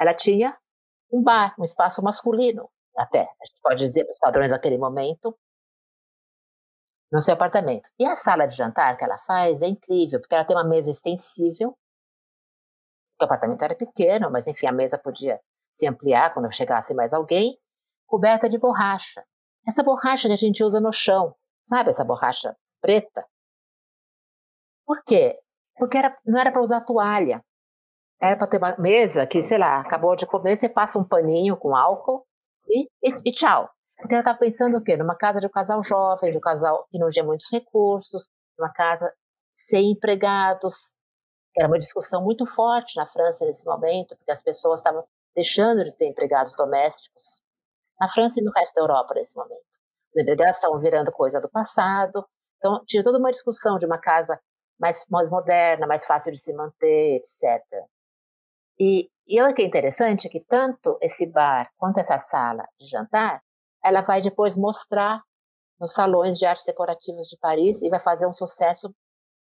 Ela 0.00 0.14
tinha 0.14 0.56
um 1.12 1.22
bar, 1.22 1.54
um 1.58 1.64
espaço 1.64 2.02
masculino, 2.02 2.70
até, 2.96 3.20
a 3.20 3.44
gente 3.46 3.60
pode 3.62 3.80
dizer, 3.80 4.06
os 4.08 4.18
padrões 4.18 4.50
daquele 4.50 4.78
momento, 4.78 5.36
no 7.14 7.22
seu 7.22 7.34
apartamento. 7.34 7.88
E 7.96 8.04
a 8.04 8.16
sala 8.16 8.44
de 8.44 8.56
jantar 8.56 8.96
que 8.96 9.04
ela 9.04 9.16
faz 9.16 9.62
é 9.62 9.68
incrível, 9.68 10.20
porque 10.20 10.34
ela 10.34 10.44
tem 10.44 10.56
uma 10.56 10.68
mesa 10.68 10.90
extensível, 10.90 11.78
o 13.20 13.24
apartamento 13.24 13.62
era 13.62 13.76
pequeno, 13.76 14.28
mas 14.32 14.48
enfim, 14.48 14.66
a 14.66 14.72
mesa 14.72 14.98
podia 14.98 15.40
se 15.70 15.86
ampliar 15.86 16.34
quando 16.34 16.52
chegasse 16.52 16.92
mais 16.92 17.12
alguém, 17.12 17.56
coberta 18.04 18.48
de 18.48 18.58
borracha. 18.58 19.24
Essa 19.64 19.84
borracha 19.84 20.26
que 20.26 20.34
a 20.34 20.36
gente 20.36 20.64
usa 20.64 20.80
no 20.80 20.90
chão, 20.90 21.36
sabe 21.62 21.90
essa 21.90 22.04
borracha 22.04 22.56
preta? 22.80 23.24
Por 24.84 25.00
quê? 25.04 25.38
Porque 25.76 25.96
era, 25.96 26.16
não 26.26 26.40
era 26.40 26.50
para 26.50 26.62
usar 26.62 26.80
toalha. 26.80 27.44
Era 28.20 28.36
para 28.36 28.48
ter 28.48 28.58
uma 28.58 28.76
mesa 28.76 29.24
que, 29.24 29.40
sei 29.40 29.58
lá, 29.58 29.78
acabou 29.80 30.16
de 30.16 30.26
comer, 30.26 30.56
você 30.56 30.68
passa 30.68 30.98
um 30.98 31.04
paninho 31.04 31.56
com 31.56 31.76
álcool 31.76 32.26
e, 32.68 32.88
e, 33.02 33.14
e 33.24 33.32
tchau. 33.32 33.70
Porque 33.96 34.14
ela 34.14 34.20
estava 34.22 34.38
pensando 34.38 34.76
o 34.76 34.82
quê? 34.82 34.96
Numa 34.96 35.16
casa 35.16 35.40
de 35.40 35.46
um 35.46 35.50
casal 35.50 35.82
jovem, 35.82 36.30
de 36.30 36.38
um 36.38 36.40
casal 36.40 36.86
que 36.90 36.98
não 36.98 37.08
tinha 37.08 37.24
muitos 37.24 37.50
recursos, 37.50 38.28
uma 38.58 38.72
casa 38.72 39.12
sem 39.54 39.92
empregados. 39.92 40.92
Era 41.56 41.68
uma 41.68 41.78
discussão 41.78 42.22
muito 42.22 42.44
forte 42.44 42.96
na 42.96 43.06
França 43.06 43.44
nesse 43.44 43.64
momento, 43.64 44.16
porque 44.16 44.32
as 44.32 44.42
pessoas 44.42 44.80
estavam 44.80 45.04
deixando 45.34 45.84
de 45.84 45.92
ter 45.92 46.06
empregados 46.06 46.54
domésticos. 46.56 47.40
Na 48.00 48.08
França 48.08 48.40
e 48.40 48.44
no 48.44 48.50
resto 48.50 48.74
da 48.74 48.82
Europa 48.82 49.14
nesse 49.14 49.36
momento. 49.36 49.78
Os 50.14 50.20
empregados 50.20 50.56
estavam 50.56 50.78
virando 50.78 51.12
coisa 51.12 51.40
do 51.40 51.48
passado. 51.48 52.26
Então, 52.58 52.84
tinha 52.86 53.04
toda 53.04 53.18
uma 53.18 53.30
discussão 53.30 53.78
de 53.78 53.86
uma 53.86 54.00
casa 54.00 54.40
mais, 54.78 55.06
mais 55.10 55.30
moderna, 55.30 55.86
mais 55.86 56.04
fácil 56.04 56.32
de 56.32 56.38
se 56.38 56.52
manter, 56.52 57.16
etc. 57.16 57.62
E, 58.78 59.08
e 59.26 59.40
o 59.40 59.54
que 59.54 59.62
é 59.62 59.64
interessante 59.64 60.28
que 60.28 60.40
tanto 60.40 60.98
esse 61.00 61.26
bar 61.26 61.70
quanto 61.76 61.98
essa 61.98 62.18
sala 62.18 62.64
de 62.78 62.88
jantar, 62.88 63.42
ela 63.84 64.00
vai 64.00 64.20
depois 64.20 64.56
mostrar 64.56 65.22
nos 65.78 65.92
salões 65.92 66.38
de 66.38 66.46
artes 66.46 66.64
decorativas 66.64 67.26
de 67.26 67.36
Paris 67.38 67.82
e 67.82 67.90
vai 67.90 68.00
fazer 68.00 68.26
um 68.26 68.32
sucesso 68.32 68.94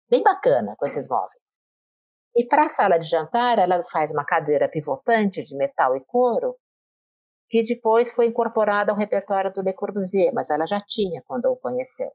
bem 0.09 0.21
bacana 0.21 0.75
com 0.77 0.85
esses 0.85 1.07
móveis. 1.09 1.59
E 2.35 2.45
para 2.45 2.65
a 2.65 2.69
sala 2.69 2.97
de 2.97 3.07
jantar, 3.07 3.57
ela 3.57 3.81
faz 3.83 4.11
uma 4.11 4.23
cadeira 4.23 4.69
pivotante 4.69 5.43
de 5.43 5.55
metal 5.55 5.95
e 5.95 6.05
couro, 6.05 6.55
que 7.49 7.63
depois 7.63 8.13
foi 8.13 8.27
incorporada 8.27 8.91
ao 8.91 8.97
repertório 8.97 9.51
do 9.51 9.61
Le 9.61 9.73
Corbusier, 9.73 10.31
mas 10.33 10.49
ela 10.51 10.67
já 10.67 10.79
tinha 10.79 11.23
quando 11.25 11.45
o 11.45 11.59
conheceu. 11.59 12.09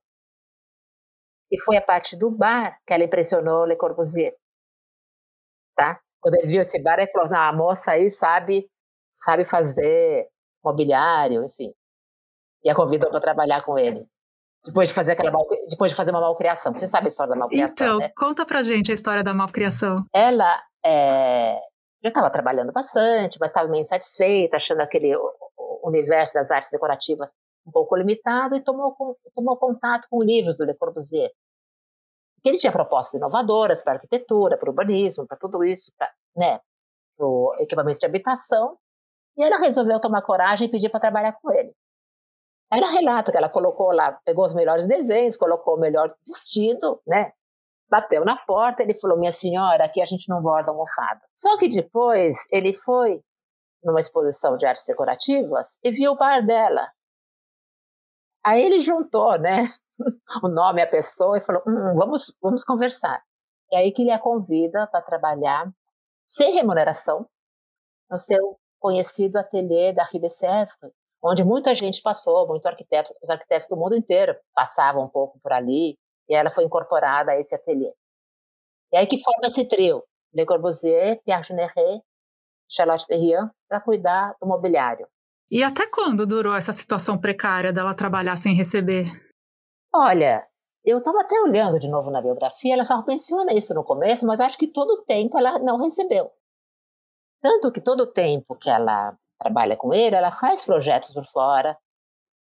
E 1.50 1.60
foi 1.60 1.76
a 1.76 1.82
parte 1.82 2.16
do 2.16 2.30
bar 2.30 2.78
que 2.86 2.94
ela 2.94 3.04
impressionou 3.04 3.64
Le 3.64 3.76
Corbusier. 3.76 4.34
Tá? 5.76 6.00
Quando 6.20 6.36
ele 6.36 6.46
viu 6.46 6.60
esse 6.60 6.80
bar, 6.80 6.98
ele 7.00 7.10
falou: 7.10 7.28
"Ah, 7.34 7.48
a 7.48 7.52
moça 7.52 7.92
aí 7.92 8.08
sabe, 8.08 8.70
sabe 9.12 9.44
fazer 9.44 10.28
mobiliário, 10.64 11.44
enfim". 11.44 11.74
E 12.64 12.70
a 12.70 12.74
convidou 12.74 13.10
para 13.10 13.20
trabalhar 13.20 13.62
com 13.62 13.78
ele. 13.78 14.06
Depois 14.64 14.88
de 14.88 14.94
fazer 14.94 15.12
aquela 15.12 15.30
mal, 15.30 15.46
depois 15.68 15.90
de 15.90 15.96
fazer 15.96 16.10
uma 16.10 16.20
malcriação. 16.20 16.72
Você 16.74 16.88
sabe 16.88 17.06
a 17.06 17.08
história 17.08 17.34
da 17.34 17.38
malcriação, 17.38 17.86
Então, 17.86 17.98
né? 17.98 18.10
conta 18.16 18.46
pra 18.46 18.62
gente 18.62 18.90
a 18.90 18.94
história 18.94 19.22
da 19.22 19.34
malcriação. 19.34 19.96
Ela 20.12 20.62
é, 20.84 21.60
já 22.02 22.08
estava 22.08 22.30
trabalhando 22.30 22.72
bastante, 22.72 23.38
mas 23.38 23.50
estava 23.50 23.68
meio 23.68 23.82
insatisfeita, 23.82 24.56
achando 24.56 24.80
aquele 24.80 25.14
universo 25.82 26.34
das 26.34 26.50
artes 26.50 26.70
decorativas 26.70 27.34
um 27.66 27.70
pouco 27.70 27.94
limitado 27.96 28.56
e 28.56 28.60
tomou, 28.60 28.96
tomou 29.34 29.56
contato 29.58 30.06
com 30.10 30.18
livros 30.18 30.56
do 30.56 30.64
Le 30.64 30.74
Corbusier. 30.74 31.30
Que 32.42 32.50
ele 32.50 32.58
tinha 32.58 32.72
propostas 32.72 33.14
inovadoras 33.14 33.82
para 33.82 33.94
arquitetura, 33.94 34.56
para 34.56 34.68
urbanismo, 34.70 35.26
para 35.26 35.36
tudo 35.36 35.64
isso, 35.64 35.92
para 35.96 36.10
né, 36.36 36.60
o 37.18 37.50
equipamento 37.58 38.00
de 38.00 38.06
habitação. 38.06 38.78
E 39.36 39.42
ela 39.42 39.58
resolveu 39.58 40.00
tomar 40.00 40.22
coragem 40.22 40.68
e 40.68 40.70
pedir 40.70 40.90
para 40.90 41.00
trabalhar 41.00 41.32
com 41.32 41.50
ele. 41.50 41.74
Ela 42.72 42.88
relata 42.90 43.30
que 43.30 43.38
ela 43.38 43.48
colocou 43.48 43.92
lá, 43.92 44.12
pegou 44.24 44.44
os 44.44 44.54
melhores 44.54 44.86
desenhos, 44.86 45.36
colocou 45.36 45.76
o 45.76 45.80
melhor 45.80 46.14
vestido, 46.26 47.00
né? 47.06 47.32
Bateu 47.88 48.24
na 48.24 48.36
porta, 48.36 48.82
ele 48.82 48.94
falou: 48.94 49.18
Minha 49.18 49.32
senhora, 49.32 49.84
aqui 49.84 50.00
a 50.00 50.06
gente 50.06 50.28
não 50.28 50.42
borda 50.42 50.70
almofada. 50.70 51.20
Só 51.34 51.56
que 51.58 51.68
depois 51.68 52.46
ele 52.50 52.72
foi 52.72 53.22
numa 53.82 54.00
exposição 54.00 54.56
de 54.56 54.66
artes 54.66 54.84
decorativas 54.86 55.78
e 55.84 55.90
viu 55.90 56.12
o 56.12 56.16
bar 56.16 56.44
dela. 56.44 56.90
Aí 58.44 58.62
ele 58.62 58.80
juntou, 58.80 59.38
né? 59.38 59.68
o 60.42 60.48
nome, 60.48 60.82
a 60.82 60.86
pessoa, 60.86 61.38
e 61.38 61.40
falou: 61.40 61.62
hum, 61.66 61.94
vamos, 61.96 62.36
vamos 62.42 62.64
conversar. 62.64 63.22
E 63.70 63.76
aí 63.76 63.92
que 63.92 64.02
ele 64.02 64.10
a 64.10 64.18
convida 64.18 64.86
para 64.88 65.02
trabalhar 65.02 65.70
sem 66.24 66.54
remuneração 66.54 67.28
no 68.10 68.18
seu 68.18 68.58
conhecido 68.78 69.36
ateliê 69.36 69.92
da 69.92 70.04
Rue 70.04 70.20
de 70.20 70.30
Sèvres, 70.30 70.92
onde 71.24 71.42
muita 71.42 71.74
gente 71.74 72.02
passou, 72.02 72.46
muito 72.46 72.66
arquitetos, 72.66 73.12
os 73.22 73.30
arquitetos 73.30 73.66
do 73.68 73.76
mundo 73.76 73.96
inteiro 73.96 74.36
passavam 74.54 75.04
um 75.04 75.08
pouco 75.08 75.40
por 75.40 75.52
ali, 75.52 75.96
e 76.28 76.34
ela 76.34 76.50
foi 76.50 76.64
incorporada 76.64 77.32
a 77.32 77.40
esse 77.40 77.54
ateliê. 77.54 77.92
E 78.92 78.96
aí 78.96 79.06
que 79.06 79.22
forma 79.22 79.46
esse 79.46 79.66
trio, 79.66 80.04
Le 80.34 80.44
Corbusier, 80.44 81.20
Pierre 81.24 81.42
Generet, 81.42 82.02
Charlotte 82.68 83.06
Perriand, 83.06 83.50
para 83.68 83.80
cuidar 83.80 84.34
do 84.40 84.46
mobiliário. 84.46 85.08
E 85.50 85.62
até 85.62 85.86
quando 85.86 86.26
durou 86.26 86.54
essa 86.54 86.72
situação 86.72 87.18
precária 87.18 87.72
dela 87.72 87.94
trabalhar 87.94 88.36
sem 88.36 88.54
receber? 88.54 89.06
Olha, 89.94 90.46
eu 90.84 90.98
estava 90.98 91.20
até 91.20 91.40
olhando 91.40 91.78
de 91.78 91.88
novo 91.88 92.10
na 92.10 92.20
biografia, 92.20 92.74
ela 92.74 92.84
só 92.84 93.02
menciona 93.06 93.52
isso 93.52 93.72
no 93.74 93.84
começo, 93.84 94.26
mas 94.26 94.40
acho 94.40 94.58
que 94.58 94.72
todo 94.72 94.90
o 94.90 95.04
tempo 95.04 95.38
ela 95.38 95.58
não 95.58 95.78
recebeu. 95.78 96.30
Tanto 97.40 97.70
que 97.70 97.80
todo 97.80 98.02
o 98.02 98.12
tempo 98.12 98.56
que 98.56 98.68
ela 98.68 99.16
trabalha 99.38 99.76
com 99.76 99.92
ele, 99.92 100.16
ela 100.16 100.32
faz 100.32 100.64
projetos 100.64 101.12
por 101.12 101.24
fora, 101.26 101.76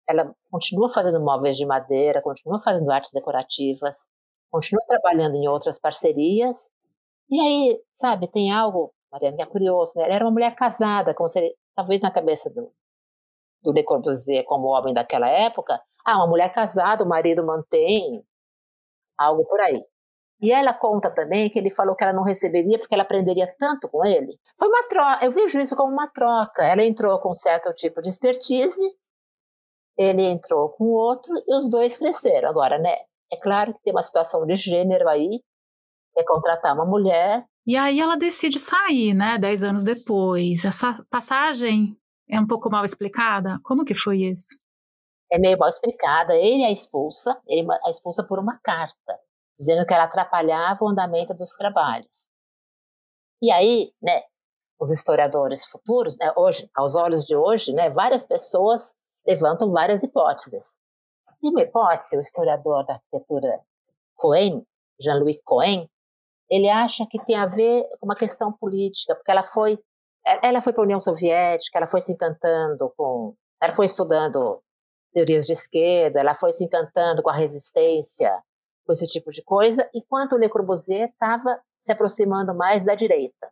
ela 0.09 0.35
continua 0.51 0.91
fazendo 0.91 1.21
móveis 1.21 1.57
de 1.57 1.67
madeira, 1.67 2.23
continua 2.23 2.61
fazendo 2.61 2.91
artes 2.91 3.13
decorativas, 3.13 4.09
continua 4.51 4.85
trabalhando 4.87 5.37
em 5.37 5.49
outras 5.49 5.79
parcerias. 5.79 6.71
E 7.31 7.41
aí, 7.41 7.81
sabe, 7.93 8.29
tem 8.29 8.53
algo, 8.53 8.93
Mariana, 9.11 9.37
que 9.37 9.43
é 9.43 9.47
curioso, 9.47 9.93
né? 9.97 10.05
Ela 10.05 10.15
era 10.15 10.25
uma 10.25 10.31
mulher 10.31 10.55
casada, 10.55 11.15
como 11.15 11.29
se 11.29 11.57
talvez 11.75 12.03
na 12.03 12.11
cabeça 12.11 12.51
do, 12.51 12.73
do 13.63 13.73
Le 13.73 13.83
Corbusier 13.85 14.45
como 14.45 14.69
homem 14.69 14.93
daquela 14.95 15.29
época, 15.29 15.81
ah, 16.05 16.19
uma 16.19 16.27
mulher 16.29 16.51
casada, 16.53 17.05
o 17.05 17.09
marido 17.09 17.45
mantém, 17.45 18.25
algo 19.17 19.45
por 19.47 19.61
aí. 19.61 19.83
E 20.43 20.51
ela 20.51 20.75
conta 20.75 21.09
também 21.09 21.49
que 21.49 21.57
ele 21.57 21.71
falou 21.71 21.95
que 21.95 22.03
ela 22.03 22.13
não 22.13 22.25
receberia 22.25 22.77
porque 22.77 22.93
ela 22.93 23.05
aprenderia 23.05 23.47
tanto 23.61 23.89
com 23.89 24.05
ele. 24.05 24.37
Foi 24.59 24.67
uma 24.67 24.83
troca, 24.89 25.25
eu 25.25 25.31
vejo 25.31 25.61
isso 25.61 25.77
como 25.77 25.93
uma 25.93 26.09
troca. 26.09 26.65
Ela 26.65 26.83
entrou 26.83 27.17
com 27.21 27.31
um 27.31 27.35
certo 27.35 27.73
tipo 27.73 28.03
de 28.03 28.09
expertise, 28.09 28.81
ele 29.97 30.25
entrou 30.25 30.71
com 30.71 30.87
outro 30.87 31.33
e 31.47 31.55
os 31.55 31.71
dois 31.71 31.97
cresceram. 31.97 32.49
Agora, 32.49 32.77
né? 32.77 32.93
É 33.33 33.37
claro 33.41 33.73
que 33.73 33.81
tem 33.83 33.93
uma 33.93 34.03
situação 34.03 34.45
de 34.45 34.57
gênero 34.57 35.09
aí, 35.09 35.41
é 36.19 36.25
contratar 36.25 36.75
uma 36.75 36.85
mulher. 36.85 37.47
E 37.65 37.77
aí 37.77 38.01
ela 38.01 38.17
decide 38.17 38.59
sair, 38.59 39.15
né? 39.15 39.39
Dez 39.39 39.63
anos 39.63 39.85
depois. 39.85 40.65
Essa 40.65 41.07
passagem 41.09 41.97
é 42.29 42.41
um 42.41 42.47
pouco 42.49 42.69
mal 42.69 42.85
explicada. 42.85 43.61
Como 43.63 43.85
que 43.85 43.95
foi 43.95 44.23
isso? 44.23 44.59
É 45.31 45.39
meio 45.39 45.57
mal 45.57 45.69
explicada. 45.69 46.35
Ele 46.35 46.65
a 46.65 46.71
expulsa, 46.71 47.41
ele 47.47 47.65
a 47.85 47.89
expulsa 47.89 48.27
por 48.27 48.41
uma 48.41 48.59
carta 48.59 49.23
dizendo 49.63 49.87
que 49.87 49.95
ela 49.95 50.05
atrapalhava 50.05 50.85
o 50.85 50.89
andamento 50.89 51.33
dos 51.35 51.51
trabalhos. 51.51 52.33
E 53.41 53.51
aí, 53.53 53.93
né, 54.03 54.23
os 54.81 54.91
historiadores 54.91 55.65
futuros, 55.65 56.19
né, 56.19 56.33
hoje, 56.37 56.69
aos 56.75 56.97
olhos 56.97 57.25
de 57.25 57.37
hoje, 57.37 57.73
né, 57.73 57.89
várias 57.89 58.25
pessoas 58.25 58.97
levantam 59.25 59.71
várias 59.71 60.03
hipóteses. 60.03 60.81
Tem 61.41 61.51
uma 61.51 61.63
hipótese, 61.63 62.17
o 62.17 62.21
historiador 62.21 62.85
da 62.85 62.95
arquitetura 62.95 63.61
Cohen, 64.17 64.67
Jean-Louis 65.01 65.41
Cohen, 65.45 65.89
ele 66.51 66.69
acha 66.69 67.07
que 67.09 67.25
tem 67.25 67.37
a 67.37 67.47
ver 67.47 67.89
com 68.01 68.07
uma 68.07 68.17
questão 68.17 68.53
política, 68.53 69.15
porque 69.15 69.31
ela 69.31 69.45
foi 69.45 69.79
ela 70.43 70.63
foi 70.63 70.73
para 70.73 70.83
a 70.83 70.85
União 70.85 71.01
Soviética, 71.01 71.79
ela 71.79 71.89
foi 71.89 72.01
se 72.01 72.13
encantando 72.13 72.93
com, 72.97 73.35
ela 73.61 73.73
foi 73.73 73.87
estudando 73.87 74.63
teorias 75.13 75.47
de 75.47 75.53
esquerda, 75.53 76.21
ela 76.21 76.35
foi 76.35 76.53
se 76.53 76.65
encantando 76.65 77.25
com 77.25 77.31
a 77.31 77.33
resistência 77.33 78.33
com 78.85 78.93
esse 78.93 79.07
tipo 79.07 79.31
de 79.31 79.43
coisa, 79.43 79.89
enquanto 79.95 80.33
o 80.35 80.39
Le 80.39 80.49
Corbusier 80.49 81.09
estava 81.09 81.61
se 81.81 81.93
aproximando 81.93 82.55
mais 82.55 82.85
da 82.85 82.95
direita. 82.95 83.51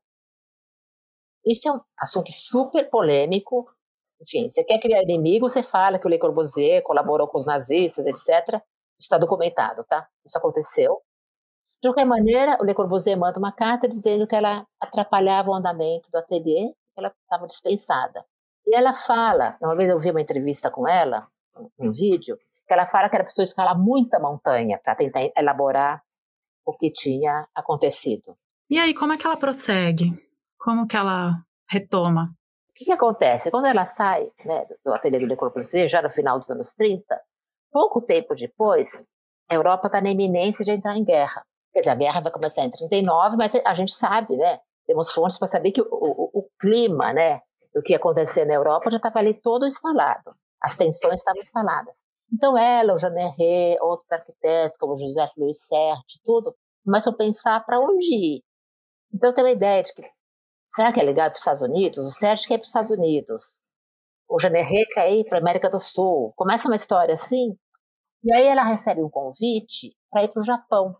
Isso 1.44 1.68
é 1.68 1.72
um 1.72 1.80
assunto 1.98 2.30
super 2.32 2.88
polêmico, 2.88 3.66
Enfim, 4.20 4.48
você 4.48 4.62
quer 4.62 4.78
criar 4.78 5.02
inimigo, 5.02 5.48
você 5.48 5.62
fala 5.62 5.98
que 5.98 6.06
o 6.06 6.10
Le 6.10 6.18
Corbusier 6.18 6.82
colaborou 6.82 7.26
com 7.26 7.38
os 7.38 7.46
nazistas, 7.46 8.06
etc. 8.06 8.54
Isso 8.98 9.06
está 9.06 9.16
documentado, 9.18 9.82
tá? 9.84 10.06
Isso 10.26 10.36
aconteceu. 10.36 11.00
De 11.82 11.88
qualquer 11.88 12.04
maneira, 12.04 12.58
o 12.60 12.64
Le 12.64 12.74
Corbusier 12.74 13.18
manda 13.18 13.38
uma 13.38 13.52
carta 13.52 13.88
dizendo 13.88 14.26
que 14.26 14.36
ela 14.36 14.66
atrapalhava 14.78 15.50
o 15.50 15.54
andamento 15.54 16.10
do 16.10 16.18
ateliê, 16.18 16.68
que 16.68 16.98
ela 16.98 17.08
estava 17.22 17.46
dispensada. 17.46 18.24
E 18.66 18.74
ela 18.76 18.92
fala, 18.92 19.56
uma 19.62 19.74
vez 19.74 19.88
eu 19.88 19.98
vi 19.98 20.10
uma 20.10 20.20
entrevista 20.20 20.70
com 20.70 20.86
ela, 20.86 21.26
um 21.78 21.90
vídeo, 21.90 22.38
ela 22.72 22.86
fala 22.86 23.08
que 23.08 23.16
era 23.16 23.24
preciso 23.24 23.42
escalar 23.42 23.78
muita 23.78 24.18
montanha 24.18 24.78
para 24.82 24.94
tentar 24.94 25.20
elaborar 25.36 26.02
o 26.64 26.76
que 26.76 26.92
tinha 26.92 27.46
acontecido. 27.54 28.36
E 28.68 28.78
aí, 28.78 28.94
como 28.94 29.12
é 29.12 29.16
que 29.16 29.26
ela 29.26 29.36
prossegue? 29.36 30.14
Como 30.58 30.86
que 30.86 30.96
ela 30.96 31.42
retoma? 31.68 32.34
O 32.68 32.72
que, 32.72 32.84
que 32.84 32.92
acontece? 32.92 33.50
Quando 33.50 33.66
ela 33.66 33.84
sai 33.84 34.30
né, 34.44 34.64
do 34.84 34.94
ateliê 34.94 35.18
do 35.18 35.26
Le 35.26 35.36
Corbusier, 35.36 35.88
já 35.88 36.00
no 36.00 36.08
final 36.08 36.38
dos 36.38 36.50
anos 36.50 36.72
30, 36.72 37.20
pouco 37.72 38.00
tempo 38.00 38.34
depois, 38.34 39.04
a 39.50 39.54
Europa 39.54 39.88
está 39.88 40.00
na 40.00 40.10
iminência 40.10 40.64
de 40.64 40.70
entrar 40.70 40.96
em 40.96 41.04
guerra. 41.04 41.44
Quer 41.72 41.80
dizer, 41.80 41.90
a 41.90 41.94
guerra 41.94 42.20
vai 42.20 42.32
começar 42.32 42.62
em 42.62 42.70
39, 42.70 43.36
mas 43.36 43.54
a 43.54 43.74
gente 43.74 43.92
sabe, 43.92 44.36
né? 44.36 44.60
Temos 44.86 45.12
fontes 45.12 45.38
para 45.38 45.46
saber 45.46 45.72
que 45.72 45.80
o, 45.80 45.88
o, 45.90 46.30
o, 46.40 46.50
clima, 46.60 47.12
né, 47.12 47.40
do 47.74 47.82
que 47.82 47.92
ia 47.92 47.96
acontecer 47.96 48.44
na 48.44 48.54
Europa 48.54 48.90
já 48.90 48.96
estava 48.96 49.18
ali 49.18 49.34
todo 49.34 49.66
instalado. 49.66 50.34
As 50.60 50.76
tensões 50.76 51.20
estavam 51.20 51.40
instaladas. 51.40 52.04
Então 52.32 52.56
ela, 52.56 52.94
o 52.94 52.98
Jean 52.98 53.14
Ré, 53.38 53.76
outros 53.80 54.10
arquitetos 54.12 54.76
como 54.76 54.96
José 54.96 55.26
Luiz 55.36 55.66
Serre, 55.66 56.00
tudo, 56.24 56.54
começam 56.84 57.12
a 57.12 57.16
pensar 57.16 57.64
para 57.64 57.80
onde 57.80 58.14
ir. 58.14 58.42
Então 59.12 59.32
tem 59.32 59.44
uma 59.44 59.50
ideia 59.50 59.82
de 59.82 59.92
que 59.92 60.02
será 60.66 60.92
que 60.92 61.00
é 61.00 61.02
legal 61.02 61.26
ir 61.26 61.30
para 61.30 61.36
os 61.36 61.40
Estados 61.40 61.62
Unidos? 61.62 61.98
O 61.98 62.10
Sérgio 62.10 62.46
quer 62.46 62.54
ir 62.54 62.58
para 62.58 62.64
os 62.64 62.70
Estados 62.70 62.90
Unidos. 62.90 63.62
O 64.28 64.38
Jean 64.38 64.50
Ré 64.50 64.84
quer 64.92 65.12
ir 65.12 65.24
para 65.24 65.38
a 65.38 65.40
América 65.40 65.68
do 65.68 65.80
Sul. 65.80 66.32
Começa 66.36 66.68
uma 66.68 66.76
história 66.76 67.14
assim. 67.14 67.56
E 68.22 68.32
aí 68.34 68.46
ela 68.46 68.62
recebe 68.62 69.02
um 69.02 69.10
convite 69.10 69.96
para 70.10 70.22
ir 70.24 70.28
para 70.28 70.40
o 70.40 70.44
Japão. 70.44 70.96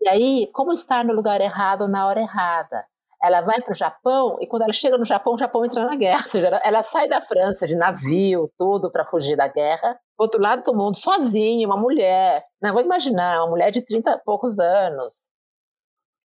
E 0.00 0.08
aí, 0.08 0.50
como 0.52 0.72
estar 0.72 1.04
no 1.04 1.14
lugar 1.14 1.40
errado 1.40 1.88
na 1.88 2.06
hora 2.06 2.20
errada? 2.20 2.84
Ela 3.22 3.40
vai 3.40 3.62
para 3.62 3.72
o 3.72 3.74
Japão 3.74 4.36
e 4.40 4.46
quando 4.46 4.62
ela 4.62 4.72
chega 4.72 4.98
no 4.98 5.04
Japão, 5.04 5.32
o 5.32 5.38
Japão 5.38 5.64
entra 5.64 5.86
na 5.86 5.96
guerra. 5.96 6.20
Ou 6.24 6.28
seja, 6.28 6.48
ela 6.62 6.82
sai 6.82 7.08
da 7.08 7.22
França 7.22 7.66
de 7.66 7.74
navio, 7.74 8.52
tudo 8.58 8.90
para 8.90 9.06
fugir 9.06 9.36
da 9.36 9.48
guerra, 9.48 9.98
outro 10.18 10.40
lado 10.40 10.62
do 10.62 10.74
mundo, 10.74 10.96
sozinha, 10.96 11.66
uma 11.66 11.76
mulher. 11.76 12.44
Não, 12.60 12.72
vou 12.72 12.82
imaginar, 12.82 13.40
uma 13.40 13.50
mulher 13.50 13.70
de 13.70 13.84
30 13.84 14.10
e 14.10 14.18
poucos 14.24 14.58
anos, 14.58 15.30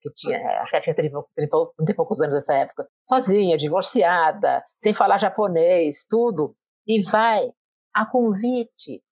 que 0.01 0.11
tinha, 0.13 0.61
acho 0.61 0.71
que 0.71 0.81
tinha 0.81 0.95
30, 0.95 1.23
30, 1.35 1.57
30 1.77 1.91
e 1.91 1.95
poucos 1.95 2.21
anos 2.21 2.33
nessa 2.33 2.55
época, 2.55 2.87
sozinha, 3.07 3.57
divorciada, 3.57 4.61
sem 4.77 4.93
falar 4.93 5.19
japonês, 5.19 6.05
tudo, 6.09 6.55
e 6.87 7.01
vai 7.03 7.51
a 7.93 8.09
convite 8.09 9.03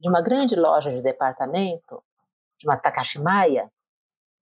de 0.00 0.08
uma 0.08 0.22
grande 0.22 0.54
loja 0.54 0.92
de 0.92 1.02
departamento, 1.02 2.02
de 2.58 2.66
uma 2.66 2.76
Takashimaya, 2.76 3.70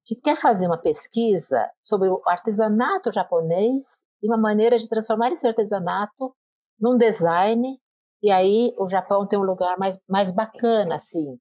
que 0.05 0.15
quer 0.17 0.37
fazer 0.37 0.67
uma 0.67 0.81
pesquisa 0.81 1.71
sobre 1.83 2.09
o 2.09 2.21
artesanato 2.27 3.13
japonês 3.13 4.03
e 4.23 4.27
uma 4.27 4.39
maneira 4.39 4.79
de 4.79 4.89
transformar 4.89 5.31
esse 5.31 5.47
artesanato 5.47 6.35
num 6.79 6.97
design 6.97 7.81
e 8.23 8.31
aí 8.31 8.75
o 8.79 8.87
Japão 8.89 9.27
tem 9.27 9.39
um 9.39 9.43
lugar 9.43 9.79
mais, 9.79 9.99
mais 10.09 10.31
bacana, 10.31 10.97
assim. 10.97 11.39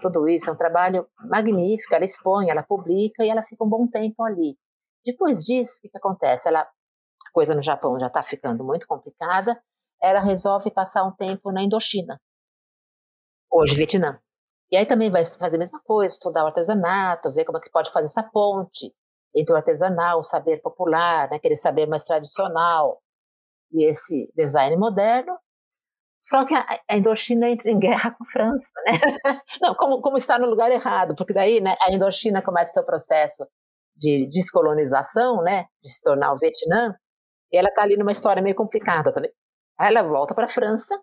Tudo 0.00 0.28
isso 0.28 0.48
é 0.50 0.52
um 0.52 0.56
trabalho 0.56 1.08
magnífico, 1.28 1.94
ela 1.94 2.04
expõe, 2.04 2.50
ela 2.50 2.62
publica 2.62 3.24
e 3.24 3.28
ela 3.28 3.42
fica 3.42 3.64
um 3.64 3.68
bom 3.68 3.86
tempo 3.88 4.22
ali. 4.22 4.56
Depois 5.04 5.42
disso, 5.44 5.78
o 5.78 5.82
que, 5.82 5.88
que 5.88 5.98
acontece? 5.98 6.48
Ela, 6.48 6.60
a 6.62 7.32
coisa 7.32 7.54
no 7.54 7.62
Japão 7.62 7.98
já 7.98 8.06
está 8.06 8.22
ficando 8.22 8.64
muito 8.64 8.86
complicada, 8.86 9.60
ela 10.00 10.20
resolve 10.20 10.70
passar 10.70 11.04
um 11.04 11.12
tempo 11.12 11.50
na 11.50 11.62
Indochina, 11.62 12.20
hoje 13.50 13.74
Vietnã. 13.74 14.20
E 14.70 14.76
aí 14.76 14.84
também 14.86 15.10
vai 15.10 15.24
fazer 15.24 15.56
a 15.56 15.58
mesma 15.58 15.80
coisa, 15.80 16.12
estudar 16.12 16.44
o 16.44 16.46
artesanato, 16.48 17.32
ver 17.32 17.44
como 17.44 17.58
é 17.58 17.60
que 17.60 17.70
pode 17.70 17.90
fazer 17.90 18.06
essa 18.06 18.22
ponte 18.22 18.94
entre 19.34 19.52
o 19.54 19.56
artesanal, 19.56 20.18
o 20.18 20.22
saber 20.22 20.60
popular, 20.60 21.28
né, 21.30 21.36
aquele 21.36 21.56
saber 21.56 21.86
mais 21.86 22.04
tradicional 22.04 23.00
e 23.72 23.88
esse 23.88 24.30
design 24.34 24.76
moderno. 24.76 25.38
Só 26.18 26.44
que 26.44 26.52
a, 26.52 26.66
Indochina 26.90 27.48
entra 27.48 27.70
em 27.70 27.78
guerra 27.78 28.10
com 28.18 28.24
a 28.24 28.26
França, 28.26 28.72
né? 28.86 28.92
Não, 29.62 29.74
como, 29.74 30.00
como 30.00 30.16
está 30.16 30.38
no 30.38 30.46
lugar 30.46 30.70
errado, 30.72 31.14
porque 31.14 31.32
daí 31.32 31.60
né, 31.60 31.76
a 31.80 31.92
Indochina 31.92 32.42
começa 32.42 32.72
seu 32.72 32.84
processo 32.84 33.46
de 33.96 34.28
descolonização, 34.28 35.42
né, 35.42 35.66
de 35.82 35.90
se 35.90 36.02
tornar 36.02 36.32
o 36.32 36.36
Vietnã, 36.36 36.94
e 37.52 37.56
ela 37.56 37.68
está 37.68 37.82
ali 37.82 37.96
numa 37.96 38.12
história 38.12 38.42
meio 38.42 38.54
complicada 38.54 39.12
também. 39.12 39.32
Aí 39.78 39.88
ela 39.88 40.02
volta 40.02 40.34
para 40.34 40.46
a 40.46 40.48
França, 40.48 41.00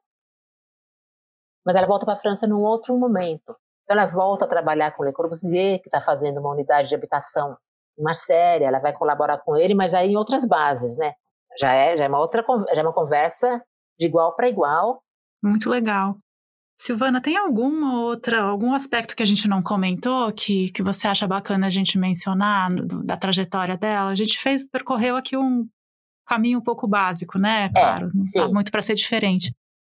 mas 1.66 1.76
ela 1.76 1.88
volta 1.88 2.06
para 2.06 2.16
a 2.16 2.20
França 2.20 2.46
num 2.46 2.62
outro 2.62 2.98
momento. 2.98 3.56
Então 3.84 3.98
ela 3.98 4.06
volta 4.06 4.46
a 4.46 4.48
trabalhar 4.48 4.92
com 4.92 5.04
Le 5.04 5.14
Corbusier, 5.14 5.82
que 5.82 5.88
está 5.88 6.02
fazendo 6.02 6.40
uma 6.40 6.52
unidade 6.52 6.90
de 6.90 6.96
habitação 6.96 7.58
em 7.98 8.04
Marselha, 8.04 8.66
ela 8.66 8.80
vai 8.80 8.94
colaborar 8.94 9.40
com 9.40 9.56
ele, 9.56 9.74
mas 9.74 9.94
aí 9.94 10.12
em 10.12 10.18
outras 10.18 10.46
bases, 10.46 10.98
né? 10.98 11.14
Já 11.60 11.74
é, 11.74 11.98
já 11.98 12.06
é 12.06 12.08
uma 12.08 12.20
outra 12.20 12.44
já 12.74 12.82
é 12.82 12.84
uma 12.84 12.94
conversa 12.94 13.64
de 13.98 14.06
igual 14.06 14.36
para 14.36 14.48
igual. 14.48 15.02
Muito 15.46 15.70
legal. 15.70 16.18
Silvana, 16.78 17.22
tem 17.22 17.38
alguma 17.38 18.02
outra, 18.02 18.42
algum 18.42 18.74
aspecto 18.74 19.16
que 19.16 19.24
a 19.24 19.26
gente 19.26 19.48
não 19.48 19.64
comentou 19.64 20.32
que, 20.34 20.70
que 20.72 20.84
você 20.84 21.08
acha 21.08 21.26
bacana 21.26 21.68
a 21.68 21.70
gente 21.70 21.98
mencionar 21.98 22.74
do, 22.74 23.02
da 23.02 23.16
trajetória 23.16 23.78
dela? 23.78 24.12
A 24.12 24.16
gente 24.16 24.38
fez, 24.38 24.68
percorreu 24.68 25.16
aqui 25.16 25.38
um 25.38 25.68
caminho 26.26 26.60
um 26.60 26.62
pouco 26.62 26.88
básico, 26.88 27.40
né? 27.40 27.66
É, 27.66 27.70
claro, 27.70 28.12
não 28.14 28.24
sim. 28.24 28.54
muito 28.54 28.72
para 28.72 28.82
ser 28.82 28.96
diferente. 28.96 29.54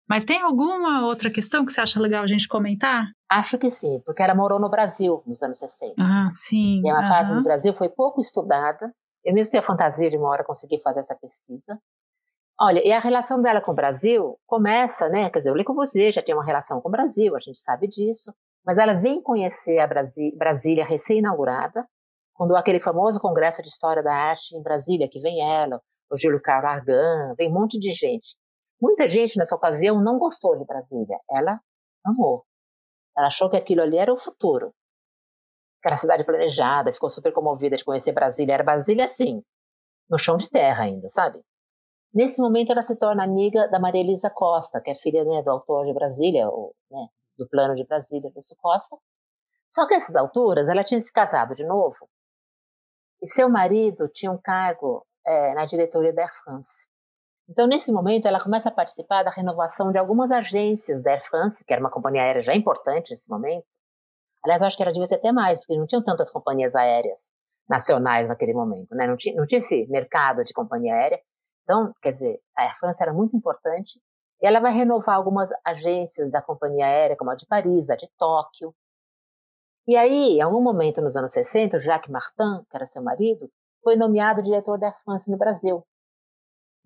Mas 0.09 0.25
tem 0.25 0.41
alguma 0.41 1.05
outra 1.05 1.29
questão 1.29 1.65
que 1.65 1.71
você 1.71 1.79
acha 1.79 1.99
legal 1.99 2.23
a 2.23 2.27
gente 2.27 2.47
comentar? 2.47 3.07
Acho 3.29 3.57
que 3.57 3.69
sim, 3.69 4.01
porque 4.05 4.21
ela 4.21 4.35
morou 4.35 4.59
no 4.59 4.69
Brasil 4.69 5.23
nos 5.25 5.41
anos 5.41 5.59
60. 5.59 5.93
Ah, 5.97 6.27
sim. 6.29 6.81
E 6.83 6.89
é 6.89 6.93
uma 6.93 7.01
uhum. 7.01 7.07
fase 7.07 7.35
do 7.35 7.43
Brasil 7.43 7.73
foi 7.73 7.89
pouco 7.89 8.19
estudada. 8.19 8.91
Eu 9.23 9.33
mesmo 9.33 9.51
tenho 9.51 9.63
a 9.63 9.65
fantasia 9.65 10.09
de 10.09 10.17
uma 10.17 10.27
hora 10.29 10.43
conseguir 10.43 10.81
fazer 10.81 10.99
essa 10.99 11.15
pesquisa. 11.15 11.79
Olha, 12.63 12.79
e 12.87 12.93
a 12.93 12.99
relação 12.99 13.41
dela 13.41 13.59
com 13.59 13.71
o 13.71 13.75
Brasil 13.75 14.39
começa, 14.45 15.09
né? 15.09 15.31
Quer 15.31 15.39
dizer, 15.39 15.51
o 15.51 15.55
Le 15.55 15.63
Corbusier 15.63 16.13
já 16.13 16.21
tinha 16.21 16.37
uma 16.37 16.45
relação 16.45 16.79
com 16.79 16.89
o 16.89 16.91
Brasil, 16.91 17.35
a 17.35 17.39
gente 17.39 17.57
sabe 17.59 17.87
disso. 17.87 18.31
Mas 18.63 18.77
ela 18.77 18.93
vem 18.93 19.19
conhecer 19.19 19.79
a 19.79 19.87
Brasília, 19.87 20.85
recém-inaugurada, 20.85 21.87
quando 22.35 22.55
aquele 22.55 22.79
famoso 22.79 23.19
Congresso 23.19 23.63
de 23.63 23.67
História 23.67 24.03
da 24.03 24.13
Arte 24.13 24.55
em 24.55 24.61
Brasília, 24.61 25.09
que 25.09 25.19
vem 25.19 25.41
ela, 25.41 25.81
o 26.11 26.15
Júlio 26.15 26.39
Carlos 26.39 26.69
Argan, 26.69 27.33
vem 27.35 27.49
um 27.49 27.53
monte 27.53 27.79
de 27.79 27.89
gente. 27.89 28.37
Muita 28.79 29.07
gente 29.07 29.39
nessa 29.39 29.55
ocasião 29.55 29.99
não 29.99 30.19
gostou 30.19 30.55
de 30.55 30.63
Brasília. 30.63 31.17
Ela 31.31 31.59
amou. 32.05 32.43
Ela 33.17 33.25
achou 33.25 33.49
que 33.49 33.57
aquilo 33.57 33.81
ali 33.81 33.97
era 33.97 34.13
o 34.13 34.17
futuro. 34.17 34.71
Que 35.81 35.87
era 35.87 35.97
cidade 35.97 36.23
planejada, 36.23 36.93
ficou 36.93 37.09
super 37.09 37.33
comovida 37.33 37.75
de 37.75 37.83
conhecer 37.83 38.11
Brasília. 38.11 38.53
Era 38.53 38.63
Brasília 38.63 39.05
assim, 39.05 39.41
no 40.07 40.19
chão 40.19 40.37
de 40.37 40.47
terra 40.47 40.83
ainda, 40.83 41.09
sabe? 41.09 41.41
Nesse 42.13 42.41
momento 42.41 42.71
ela 42.71 42.81
se 42.81 42.95
torna 42.97 43.23
amiga 43.23 43.67
da 43.69 43.79
Maria 43.79 44.01
Elisa 44.01 44.29
Costa, 44.29 44.81
que 44.81 44.91
é 44.91 44.95
filha 44.95 45.23
né, 45.23 45.41
do 45.41 45.49
autor 45.49 45.85
de 45.85 45.93
Brasília, 45.93 46.49
ou, 46.49 46.75
né, 46.89 47.07
do 47.37 47.47
plano 47.47 47.73
de 47.73 47.85
Brasília, 47.85 48.31
Lúcio 48.35 48.55
Costa. 48.57 48.97
Só 49.67 49.87
que 49.87 49.93
nessas 49.93 50.15
alturas 50.15 50.67
ela 50.67 50.83
tinha 50.83 50.99
se 50.99 51.11
casado 51.11 51.55
de 51.55 51.65
novo 51.65 52.09
e 53.21 53.27
seu 53.27 53.47
marido 53.49 54.09
tinha 54.09 54.31
um 54.31 54.37
cargo 54.37 55.05
é, 55.25 55.53
na 55.53 55.65
diretoria 55.65 56.11
da 56.11 56.23
Air 56.23 56.33
France. 56.33 56.89
Então, 57.47 57.67
nesse 57.67 57.91
momento, 57.91 58.27
ela 58.27 58.41
começa 58.41 58.69
a 58.69 58.71
participar 58.71 59.23
da 59.23 59.29
renovação 59.29 59.91
de 59.91 59.97
algumas 59.97 60.31
agências 60.31 61.01
da 61.01 61.11
Air 61.11 61.21
France, 61.21 61.63
que 61.63 61.71
era 61.71 61.81
uma 61.81 61.91
companhia 61.91 62.23
aérea 62.23 62.41
já 62.41 62.53
importante 62.53 63.11
nesse 63.11 63.29
momento. 63.29 63.67
Aliás, 64.43 64.61
eu 64.61 64.67
acho 64.67 64.75
que 64.77 64.83
ela 64.83 64.91
devia 64.91 65.07
ser 65.07 65.15
até 65.15 65.31
mais, 65.31 65.59
porque 65.59 65.77
não 65.77 65.85
tinham 65.85 66.03
tantas 66.03 66.31
companhias 66.31 66.75
aéreas 66.75 67.29
nacionais 67.69 68.29
naquele 68.29 68.53
momento, 68.53 68.95
né? 68.95 69.05
não, 69.05 69.15
tinha, 69.15 69.35
não 69.35 69.45
tinha 69.45 69.59
esse 69.59 69.85
mercado 69.87 70.43
de 70.43 70.53
companhia 70.53 70.93
aérea. 70.95 71.21
Então, 71.63 71.93
quer 72.01 72.09
dizer, 72.09 72.41
a 72.55 72.73
France 72.75 73.01
era 73.01 73.13
muito 73.13 73.35
importante. 73.35 74.01
E 74.41 74.47
ela 74.47 74.59
vai 74.59 74.73
renovar 74.73 75.15
algumas 75.15 75.49
agências 75.63 76.31
da 76.31 76.41
companhia 76.41 76.85
aérea, 76.85 77.15
como 77.15 77.29
a 77.29 77.35
de 77.35 77.45
Paris, 77.45 77.89
a 77.89 77.95
de 77.95 78.09
Tóquio. 78.17 78.73
E 79.87 79.95
aí, 79.95 80.37
em 80.37 80.41
algum 80.41 80.61
momento 80.61 81.01
nos 81.01 81.15
anos 81.15 81.31
60, 81.31 81.79
Jacques 81.79 82.09
Martin, 82.09 82.63
que 82.69 82.75
era 82.75 82.85
seu 82.85 83.03
marido, 83.03 83.51
foi 83.83 83.95
nomeado 83.95 84.41
diretor 84.41 84.77
da 84.79 84.93
France 84.93 85.29
no 85.29 85.37
Brasil. 85.37 85.85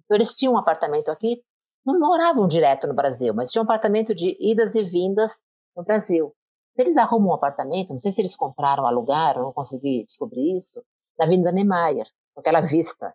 Então, 0.03 0.15
eles 0.15 0.33
tinham 0.33 0.53
um 0.53 0.57
apartamento 0.57 1.09
aqui, 1.09 1.41
não 1.85 1.99
moravam 1.99 2.47
direto 2.47 2.87
no 2.87 2.93
Brasil, 2.93 3.33
mas 3.33 3.51
tinham 3.51 3.63
um 3.63 3.65
apartamento 3.65 4.13
de 4.13 4.35
idas 4.39 4.75
e 4.75 4.83
vindas 4.83 5.41
no 5.75 5.83
Brasil. 5.83 6.33
Então, 6.73 6.85
eles 6.85 6.97
arrumam 6.97 7.29
um 7.29 7.33
apartamento, 7.33 7.91
não 7.91 7.99
sei 7.99 8.11
se 8.11 8.21
eles 8.21 8.35
compraram, 8.35 8.85
alugaram, 8.85 9.43
não 9.43 9.53
consegui 9.53 10.05
descobrir 10.05 10.55
isso, 10.57 10.83
na 11.17 11.25
Avenida 11.25 11.51
Niemeyer, 11.51 12.07
com 12.33 12.41
aquela 12.41 12.59
vista 12.61 13.13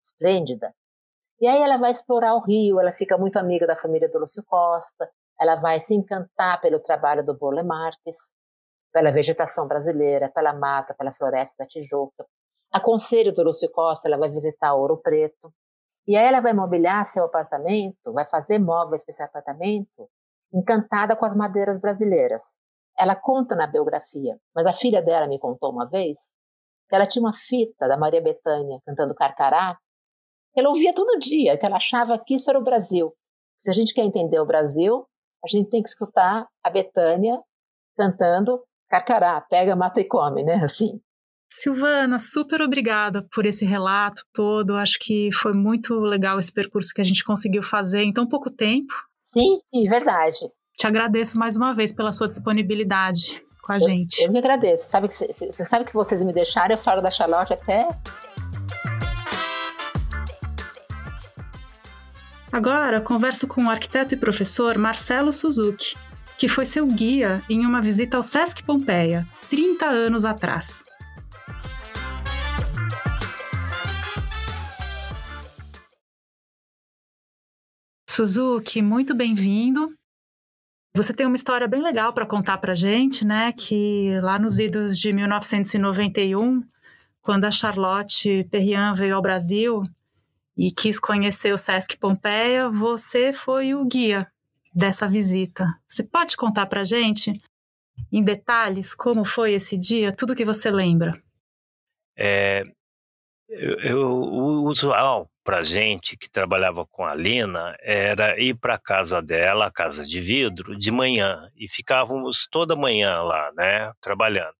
esplêndida. 0.00 0.74
E 1.42 1.46
aí 1.48 1.60
ela 1.60 1.76
vai 1.76 1.90
explorar 1.90 2.36
o 2.36 2.40
Rio, 2.40 2.78
ela 2.78 2.92
fica 2.92 3.18
muito 3.18 3.36
amiga 3.36 3.66
da 3.66 3.74
família 3.74 4.08
do 4.08 4.16
Lúcio 4.16 4.44
Costa, 4.44 5.10
ela 5.40 5.56
vai 5.56 5.80
se 5.80 5.92
encantar 5.92 6.60
pelo 6.60 6.78
trabalho 6.78 7.24
do 7.24 7.36
Burle 7.36 7.64
Marques, 7.64 8.32
pela 8.92 9.10
vegetação 9.10 9.66
brasileira, 9.66 10.30
pela 10.30 10.54
mata, 10.54 10.94
pela 10.94 11.12
floresta 11.12 11.64
da 11.64 11.66
Tijuca. 11.66 12.24
A 12.72 12.78
conselho 12.78 13.32
do 13.32 13.42
Lúcio 13.42 13.68
Costa, 13.72 14.06
ela 14.06 14.18
vai 14.18 14.30
visitar 14.30 14.72
Ouro 14.74 14.98
Preto, 14.98 15.52
E 16.06 16.16
aí 16.16 16.26
ela 16.26 16.40
vai 16.40 16.52
mobiliar 16.52 17.04
seu 17.04 17.24
apartamento, 17.24 18.12
vai 18.12 18.28
fazer 18.28 18.60
móveis 18.60 19.04
para 19.04 19.12
esse 19.12 19.22
apartamento, 19.24 20.08
encantada 20.54 21.16
com 21.16 21.24
as 21.24 21.34
madeiras 21.34 21.76
brasileiras. 21.80 22.56
Ela 22.96 23.16
conta 23.16 23.56
na 23.56 23.66
biografia, 23.66 24.38
mas 24.54 24.64
a 24.64 24.72
filha 24.72 25.02
dela 25.02 25.26
me 25.26 25.40
contou 25.40 25.72
uma 25.72 25.88
vez 25.88 26.36
que 26.88 26.94
ela 26.94 27.06
tinha 27.06 27.22
uma 27.24 27.34
fita 27.34 27.88
da 27.88 27.96
Maria 27.96 28.22
Bethânia 28.22 28.78
cantando 28.86 29.12
Carcará, 29.14 29.76
ela 30.60 30.68
ouvia 30.68 30.92
todo 30.94 31.18
dia, 31.18 31.56
que 31.56 31.64
ela 31.64 31.76
achava 31.76 32.18
que 32.18 32.34
isso 32.34 32.50
era 32.50 32.58
o 32.58 32.62
Brasil. 32.64 33.12
Se 33.56 33.70
a 33.70 33.72
gente 33.72 33.94
quer 33.94 34.04
entender 34.04 34.38
o 34.40 34.46
Brasil, 34.46 35.06
a 35.44 35.48
gente 35.48 35.70
tem 35.70 35.82
que 35.82 35.88
escutar 35.88 36.46
a 36.62 36.70
Bethânia 36.70 37.40
cantando 37.96 38.62
Carcará, 38.92 39.40
pega, 39.40 39.74
mata 39.74 40.00
e 40.00 40.04
come, 40.04 40.42
né? 40.42 40.56
Assim. 40.62 41.00
Silvana, 41.50 42.18
super 42.18 42.60
obrigada 42.60 43.26
por 43.32 43.46
esse 43.46 43.64
relato 43.64 44.22
todo. 44.34 44.74
Acho 44.74 44.98
que 45.00 45.30
foi 45.32 45.54
muito 45.54 45.94
legal 45.94 46.38
esse 46.38 46.52
percurso 46.52 46.92
que 46.94 47.00
a 47.00 47.04
gente 47.04 47.24
conseguiu 47.24 47.62
fazer 47.62 48.02
em 48.02 48.12
tão 48.12 48.26
pouco 48.26 48.50
tempo. 48.50 48.92
Sim, 49.22 49.56
sim, 49.70 49.88
verdade. 49.88 50.40
Te 50.76 50.86
agradeço 50.86 51.38
mais 51.38 51.56
uma 51.56 51.74
vez 51.74 51.90
pela 51.90 52.12
sua 52.12 52.28
disponibilidade 52.28 53.42
com 53.62 53.72
a 53.72 53.76
eu, 53.76 53.80
gente. 53.80 54.22
Eu 54.22 54.30
que 54.30 54.38
agradeço. 54.38 54.90
Sabe 54.90 55.08
que 55.08 55.14
você 55.14 55.64
sabe 55.64 55.86
que 55.86 55.94
vocês 55.94 56.22
me 56.22 56.32
deixaram, 56.32 56.74
eu 56.74 56.78
falo 56.80 57.00
da 57.00 57.10
Charlotte 57.10 57.54
até. 57.54 57.88
Agora, 62.52 63.00
converso 63.00 63.48
com 63.48 63.64
o 63.64 63.70
arquiteto 63.70 64.12
e 64.12 64.16
professor 64.16 64.76
Marcelo 64.76 65.32
Suzuki, 65.32 65.96
que 66.36 66.50
foi 66.50 66.66
seu 66.66 66.86
guia 66.86 67.42
em 67.48 67.64
uma 67.64 67.80
visita 67.80 68.18
ao 68.18 68.22
Sesc 68.22 68.62
Pompeia, 68.62 69.26
30 69.48 69.86
anos 69.86 70.26
atrás. 70.26 70.84
Suzuki, 78.06 78.82
muito 78.82 79.14
bem-vindo. 79.14 79.90
Você 80.94 81.14
tem 81.14 81.24
uma 81.24 81.36
história 81.36 81.66
bem 81.66 81.80
legal 81.80 82.12
para 82.12 82.26
contar 82.26 82.58
para 82.58 82.74
gente, 82.74 83.24
né? 83.24 83.50
Que 83.52 84.20
lá 84.20 84.38
nos 84.38 84.58
idos 84.58 84.98
de 84.98 85.10
1991, 85.10 86.62
quando 87.22 87.46
a 87.46 87.50
Charlotte 87.50 88.46
Perriand 88.50 88.92
veio 88.92 89.16
ao 89.16 89.22
Brasil 89.22 89.84
e 90.56 90.70
quis 90.70 91.00
conhecer 91.00 91.52
o 91.52 91.58
Sesc 91.58 91.96
Pompeia, 91.98 92.68
você 92.68 93.32
foi 93.32 93.74
o 93.74 93.84
guia 93.84 94.30
dessa 94.74 95.08
visita. 95.08 95.66
Você 95.86 96.02
pode 96.02 96.36
contar 96.36 96.66
para 96.66 96.84
gente, 96.84 97.40
em 98.10 98.22
detalhes, 98.22 98.94
como 98.94 99.24
foi 99.24 99.52
esse 99.52 99.76
dia, 99.76 100.14
tudo 100.14 100.34
que 100.34 100.44
você 100.44 100.70
lembra? 100.70 101.20
É, 102.16 102.64
eu, 103.48 103.78
eu, 103.80 104.00
o 104.00 104.64
usual 104.64 105.30
para 105.44 105.62
gente 105.62 106.16
que 106.16 106.30
trabalhava 106.30 106.86
com 106.86 107.04
a 107.04 107.14
Lina 107.14 107.76
era 107.80 108.40
ir 108.40 108.54
para 108.54 108.74
a 108.74 108.78
casa 108.78 109.20
dela, 109.20 109.66
a 109.66 109.72
casa 109.72 110.06
de 110.06 110.20
vidro, 110.20 110.76
de 110.76 110.90
manhã 110.90 111.50
e 111.56 111.68
ficávamos 111.68 112.46
toda 112.50 112.76
manhã 112.76 113.20
lá, 113.22 113.50
né, 113.56 113.92
trabalhando. 114.00 114.54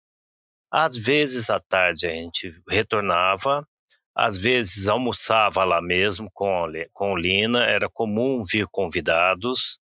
Às 0.70 0.96
vezes 0.96 1.50
à 1.50 1.61
tarde 1.61 2.07
a 2.07 2.11
gente 2.11 2.52
retornava, 2.68 3.66
às 4.14 4.38
vezes 4.38 4.88
almoçava 4.88 5.64
lá 5.64 5.81
mesmo 5.83 6.31
com 6.33 6.66
com 6.92 7.16
Lina. 7.16 7.64
Era 7.64 7.88
comum 7.90 8.42
vir 8.44 8.66
convidados, 8.68 9.81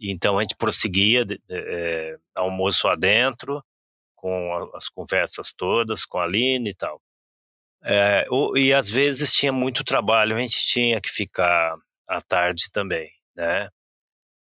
então 0.00 0.38
a 0.38 0.42
gente 0.42 0.56
prosseguia 0.56 1.26
é, 1.50 2.16
almoço 2.34 2.88
adentro 2.88 3.62
com 4.16 4.70
as 4.74 4.88
conversas 4.88 5.52
todas 5.52 6.04
com 6.06 6.18
a 6.18 6.26
Lina 6.26 6.68
e 6.68 6.74
tal. 6.74 7.00
É, 7.84 8.26
e 8.56 8.72
às 8.74 8.90
vezes 8.90 9.32
tinha 9.34 9.52
muito 9.52 9.84
trabalho, 9.84 10.36
a 10.36 10.40
gente 10.40 10.66
tinha 10.66 11.00
que 11.00 11.10
ficar 11.10 11.76
à 12.08 12.20
tarde 12.22 12.64
também, 12.72 13.10
né? 13.36 13.68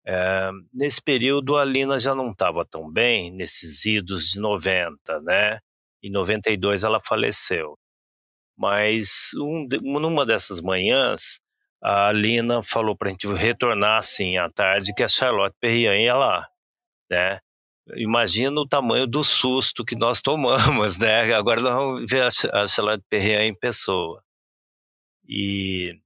É, 0.06 0.50
nesse 0.72 1.00
período 1.02 1.56
a 1.56 1.64
Lina 1.64 1.98
já 1.98 2.14
não 2.14 2.30
estava 2.30 2.64
tão 2.66 2.90
bem, 2.90 3.30
nesses 3.32 3.84
idos 3.84 4.32
de 4.32 4.40
90, 4.40 5.20
né? 5.22 5.60
Em 6.02 6.10
92 6.10 6.84
ela 6.84 7.00
faleceu. 7.00 7.78
Mas 8.62 9.30
um, 9.34 9.66
numa 9.82 10.24
dessas 10.24 10.60
manhãs, 10.60 11.40
a 11.82 12.12
Lina 12.12 12.62
falou 12.62 12.96
para 12.96 13.08
a 13.08 13.10
gente 13.10 13.26
retornar 13.26 13.98
assim 13.98 14.36
à 14.36 14.48
tarde 14.48 14.94
que 14.94 15.02
a 15.02 15.08
Charlotte 15.08 15.56
Perriand 15.60 15.98
ia 15.98 16.14
lá, 16.14 16.48
né? 17.10 17.40
imagina 17.96 18.60
o 18.60 18.68
tamanho 18.68 19.04
do 19.04 19.24
susto 19.24 19.84
que 19.84 19.96
nós 19.96 20.22
tomamos, 20.22 20.96
né? 20.98 21.34
Agora 21.34 21.60
nós 21.60 21.74
vamos 21.74 22.08
ver 22.08 22.22
a 22.52 22.68
Charlotte 22.68 23.04
Perriand 23.10 23.46
em 23.46 23.54
pessoa. 23.54 24.22
E 25.28 25.98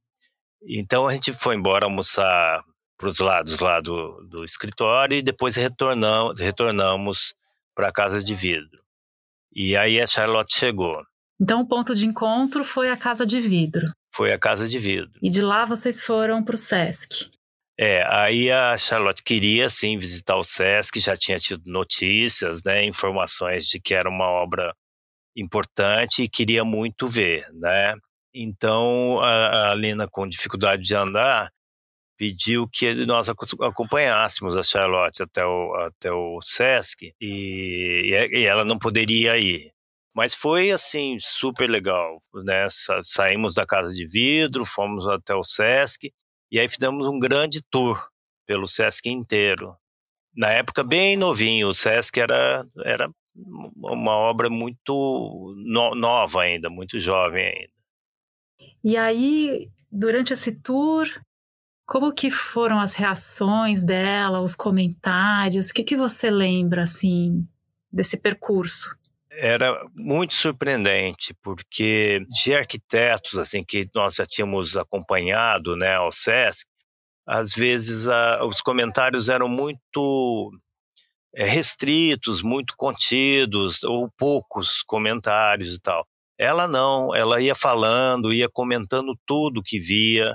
então 0.67 1.07
a 1.07 1.13
gente 1.13 1.35
foi 1.35 1.57
embora 1.57 1.85
almoçar 1.85 2.65
para 2.97 3.09
os 3.09 3.19
lados 3.19 3.61
lá 3.61 3.83
do, 3.83 4.27
do 4.31 4.45
escritório 4.45 5.19
e 5.19 5.23
depois 5.23 5.55
retornamos, 5.57 6.41
retornamos 6.41 7.35
para 7.75 7.89
a 7.89 7.93
casa 7.93 8.25
de 8.25 8.35
vidro. 8.35 8.83
E 9.55 9.77
aí 9.77 10.01
a 10.01 10.07
Charlotte 10.07 10.57
chegou. 10.57 11.05
Então 11.41 11.61
o 11.61 11.67
ponto 11.67 11.95
de 11.95 12.07
encontro 12.07 12.65
foi 12.65 12.91
a 12.91 12.97
casa 12.97 13.27
de 13.27 13.41
vidro. 13.41 13.87
Foi 14.15 14.33
a 14.33 14.39
casa 14.39 14.67
de 14.67 14.79
vidro. 14.79 15.11
E 15.23 15.29
de 15.29 15.43
lá 15.43 15.65
vocês 15.65 16.01
foram 16.01 16.43
para 16.43 16.55
o 16.55 16.59
Sesc. 16.59 17.31
É, 17.79 18.03
aí 18.09 18.51
a 18.51 18.77
Charlotte 18.79 19.23
queria 19.23 19.69
sim 19.69 19.99
visitar 19.99 20.37
o 20.37 20.45
SESC, 20.45 20.99
já 20.99 21.15
tinha 21.15 21.39
tido 21.39 21.71
notícias, 21.71 22.63
né, 22.65 22.83
informações 22.87 23.67
de 23.67 23.79
que 23.79 23.95
era 23.95 24.09
uma 24.09 24.25
obra 24.25 24.75
importante 25.37 26.23
e 26.23 26.29
queria 26.29 26.65
muito 26.65 27.07
ver, 27.07 27.47
né? 27.53 27.95
Então 28.35 29.21
a, 29.21 29.73
a 29.73 29.75
Lina, 29.75 30.09
com 30.11 30.27
dificuldade 30.27 30.83
de 30.83 30.95
andar, 30.95 31.51
pediu 32.17 32.67
que 32.67 32.95
nós 33.05 33.29
acompanhássemos 33.29 34.57
a 34.57 34.63
Charlotte 34.63 35.23
até 35.23 35.45
o, 35.45 35.75
até 35.75 36.11
o 36.11 36.41
SESC 36.43 37.13
e, 37.21 38.11
e 38.33 38.45
ela 38.45 38.65
não 38.65 38.79
poderia 38.79 39.37
ir. 39.37 39.71
Mas 40.17 40.35
foi 40.35 40.71
assim 40.71 41.19
super 41.21 41.69
legal, 41.69 42.23
né? 42.43 42.67
Sa 42.71 43.03
saímos 43.03 43.55
da 43.55 43.67
casa 43.67 43.95
de 43.95 44.07
vidro, 44.07 44.65
fomos 44.65 45.07
até 45.07 45.35
o 45.35 45.45
SESC 45.45 46.11
e 46.51 46.59
aí 46.59 46.67
fizemos 46.69 47.07
um 47.07 47.19
grande 47.19 47.61
tour 47.71 48.03
pelo 48.47 48.67
Sesc 48.67 49.11
inteiro. 49.11 49.77
Na 50.35 50.51
época, 50.51 50.83
bem 50.83 51.17
novinho, 51.17 51.69
o 51.69 51.75
Sesc 51.75 52.19
era, 52.19 52.67
era 52.83 53.11
uma 53.35 54.13
obra 54.13 54.49
muito 54.49 55.55
no, 55.57 55.95
nova 55.95 56.43
ainda, 56.43 56.71
muito 56.71 56.99
jovem 56.99 57.47
ainda. 57.47 58.73
E 58.83 58.97
aí, 58.97 59.69
durante 59.93 60.33
esse 60.33 60.53
tour, 60.53 61.07
como 61.87 62.13
que 62.13 62.31
foram 62.31 62.81
as 62.81 62.95
reações 62.95 63.83
dela, 63.83 64.41
os 64.41 64.57
comentários? 64.57 65.69
O 65.69 65.75
que, 65.75 65.85
que 65.85 65.97
você 65.97 66.31
lembra, 66.31 66.85
assim, 66.85 67.47
desse 67.93 68.17
percurso? 68.17 68.97
Era 69.39 69.85
muito 69.95 70.35
surpreendente, 70.35 71.35
porque 71.43 72.21
de 72.29 72.55
arquitetos 72.55 73.37
assim 73.39 73.65
que 73.65 73.89
nós 73.95 74.15
já 74.17 74.27
tínhamos 74.27 74.77
acompanhado 74.77 75.77
né, 75.77 75.95
ao 75.95 76.11
SESC, 76.13 76.67
às 77.27 77.53
vezes 77.53 78.09
a, 78.09 78.45
os 78.45 78.61
comentários 78.61 79.29
eram 79.29 79.49
muito 79.49 80.51
é, 81.35 81.45
restritos, 81.45 82.43
muito 82.43 82.75
contidos, 82.77 83.83
ou 83.85 84.11
poucos 84.17 84.83
comentários 84.83 85.75
e 85.77 85.81
tal. 85.81 86.07
Ela 86.39 86.69
não, 86.69 87.15
ela 87.15 87.41
ia 87.41 87.55
falando, 87.55 88.33
ia 88.33 88.49
comentando 88.49 89.19
tudo 89.27 89.63
que 89.63 89.79
via, 89.79 90.35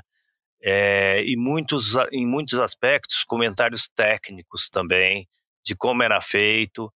é, 0.64 1.24
e 1.26 1.36
muitos, 1.38 1.96
em 2.12 2.26
muitos 2.26 2.60
aspectos, 2.60 3.24
comentários 3.24 3.90
técnicos 3.90 4.70
também, 4.70 5.28
de 5.64 5.76
como 5.76 6.04
era 6.04 6.20
feito 6.22 6.92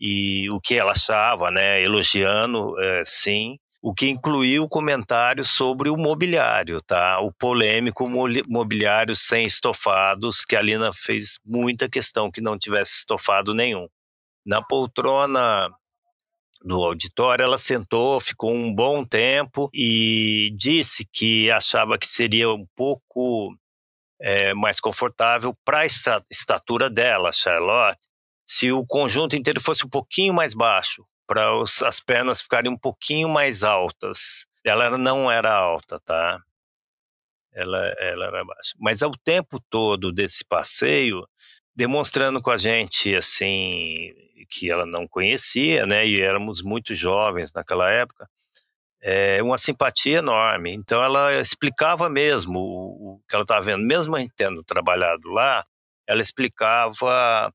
e 0.00 0.48
o 0.50 0.60
que 0.60 0.76
ela 0.76 0.92
achava, 0.92 1.50
né, 1.50 1.82
elogiando, 1.82 2.78
é, 2.80 3.02
sim, 3.04 3.58
o 3.82 3.94
que 3.94 4.08
incluiu 4.08 4.68
comentários 4.68 5.50
sobre 5.50 5.88
o 5.90 5.96
mobiliário, 5.96 6.82
tá? 6.82 7.18
O 7.20 7.32
polêmico 7.32 8.08
mobiliário 8.48 9.14
sem 9.16 9.44
estofados, 9.44 10.44
que 10.44 10.54
a 10.54 10.62
Lina 10.62 10.92
fez 10.92 11.38
muita 11.44 11.88
questão 11.88 12.30
que 12.30 12.40
não 12.42 12.58
tivesse 12.58 12.98
estofado 12.98 13.54
nenhum. 13.54 13.86
Na 14.44 14.62
poltrona 14.62 15.68
no 16.62 16.84
auditório, 16.84 17.42
ela 17.42 17.56
sentou, 17.56 18.20
ficou 18.20 18.52
um 18.52 18.74
bom 18.74 19.04
tempo 19.04 19.70
e 19.72 20.54
disse 20.56 21.06
que 21.10 21.50
achava 21.50 21.98
que 21.98 22.06
seria 22.06 22.50
um 22.50 22.66
pouco 22.76 23.54
é, 24.20 24.52
mais 24.52 24.78
confortável 24.78 25.54
para 25.64 25.80
a 25.80 25.86
estatura 26.30 26.90
dela, 26.90 27.32
Charlotte, 27.32 28.09
se 28.52 28.72
o 28.72 28.84
conjunto 28.84 29.36
inteiro 29.36 29.60
fosse 29.60 29.86
um 29.86 29.88
pouquinho 29.88 30.34
mais 30.34 30.54
baixo, 30.54 31.06
para 31.24 31.48
as 31.86 32.00
pernas 32.00 32.42
ficarem 32.42 32.68
um 32.68 32.76
pouquinho 32.76 33.28
mais 33.28 33.62
altas. 33.62 34.44
Ela 34.66 34.98
não 34.98 35.30
era 35.30 35.54
alta, 35.54 36.00
tá? 36.00 36.42
Ela, 37.52 37.78
ela 38.00 38.26
era 38.26 38.44
baixa. 38.44 38.74
Mas 38.80 39.04
ao 39.04 39.12
tempo 39.12 39.60
todo 39.70 40.10
desse 40.12 40.44
passeio, 40.44 41.24
demonstrando 41.76 42.42
com 42.42 42.50
a 42.50 42.56
gente, 42.56 43.14
assim, 43.14 44.12
que 44.50 44.68
ela 44.68 44.84
não 44.84 45.06
conhecia, 45.06 45.86
né? 45.86 46.04
E 46.04 46.20
éramos 46.20 46.60
muito 46.60 46.92
jovens 46.92 47.52
naquela 47.52 47.88
época. 47.88 48.28
é, 49.02 49.42
uma 49.42 49.58
simpatia 49.58 50.18
enorme. 50.18 50.72
Então 50.74 51.02
ela 51.02 51.32
explicava 51.40 52.08
mesmo 52.08 52.58
o, 52.60 53.20
que 53.28 53.34
ela 53.34 53.44
estava 53.44 53.62
vendo, 53.62 53.84
mesmo 53.86 54.16
a 54.16 54.20
gente 54.20 54.32
tendo 54.36 54.62
trabalhado 54.64 55.30
lá, 55.30 55.64
ela 56.06 56.20
explicava 56.20 57.52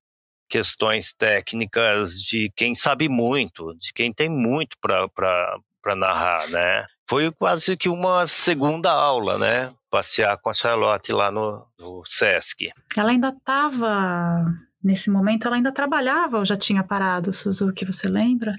questões 0.49 1.13
técnicas 1.13 2.13
de 2.21 2.51
quem 2.55 2.73
sabe 2.73 3.09
muito, 3.09 3.73
de 3.75 3.91
quem 3.93 4.13
tem 4.13 4.29
muito 4.29 4.77
para 4.81 5.95
narrar, 5.95 6.47
né? 6.49 6.85
Foi 7.07 7.31
quase 7.31 7.77
que 7.77 7.87
uma 7.87 8.25
segunda 8.25 8.91
aula, 8.91 9.37
né? 9.37 9.73
Passear 9.91 10.37
com 10.39 10.49
a 10.49 10.53
Charlotte 10.53 11.11
lá 11.11 11.29
no, 11.31 11.65
no 11.79 12.03
Sesc. 12.05 12.69
Ela 12.97 13.11
ainda 13.11 13.29
estava, 13.29 14.45
nesse 14.83 15.11
momento, 15.11 15.45
ela 15.45 15.55
ainda 15.55 15.71
trabalhava 15.71 16.39
ou 16.39 16.45
já 16.45 16.57
tinha 16.57 16.83
parado, 16.83 17.31
Suzuki, 17.31 17.85
você 17.85 18.07
lembra? 18.07 18.55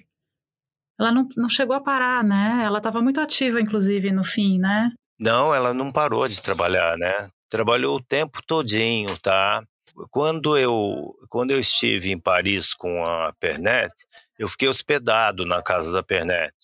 Ela 0.99 1.13
não, 1.13 1.29
não 1.37 1.49
chegou 1.49 1.77
a 1.77 1.81
parar, 1.81 2.25
né? 2.25 2.63
Ela 2.65 2.79
estava 2.79 3.03
muito 3.03 3.21
ativa, 3.21 3.61
inclusive, 3.61 4.13
no 4.13 4.25
fim, 4.25 4.59
né? 4.59 4.93
Não, 5.19 5.55
ela 5.55 5.75
não 5.75 5.91
parou 5.91 6.29
de 6.29 6.41
trabalhar, 6.41 6.97
né? 6.97 7.29
Trabalhou 7.51 7.97
o 7.97 8.03
tempo 8.03 8.41
todinho, 8.47 9.19
tá? 9.19 9.63
Quando 10.11 10.57
eu, 10.59 11.15
quando 11.29 11.53
eu 11.53 11.59
estive 11.59 12.11
em 12.13 12.21
Paris 12.21 12.75
com 12.75 13.05
a 13.05 13.33
Pernet, 13.41 13.93
eu 14.39 14.49
fiquei 14.49 14.69
hospedado 14.69 15.47
na 15.47 15.63
casa 15.63 15.93
da 15.93 16.03
Pernet, 16.03 16.55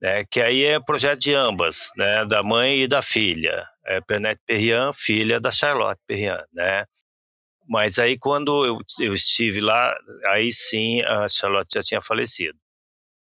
né? 0.00 0.24
Que 0.24 0.40
aí 0.40 0.64
é 0.64 0.80
projeto 0.80 1.20
de 1.20 1.34
ambas, 1.34 1.90
né? 1.96 2.24
Da 2.26 2.42
mãe 2.42 2.82
e 2.82 2.88
da 2.88 3.02
filha. 3.02 3.68
É 3.86 4.00
Pernet 4.00 4.40
Perriand, 4.46 4.94
filha 4.94 5.40
da 5.40 5.50
Charlotte 5.50 6.00
Perriand, 6.06 6.44
né? 6.52 6.86
Mas 7.68 7.98
aí 7.98 8.18
quando 8.18 8.64
eu, 8.64 8.78
eu 9.00 9.14
estive 9.14 9.60
lá, 9.60 9.94
aí 10.26 10.52
sim 10.52 11.02
a 11.02 11.28
Charlotte 11.28 11.74
já 11.74 11.82
tinha 11.82 12.02
falecido. 12.02 12.58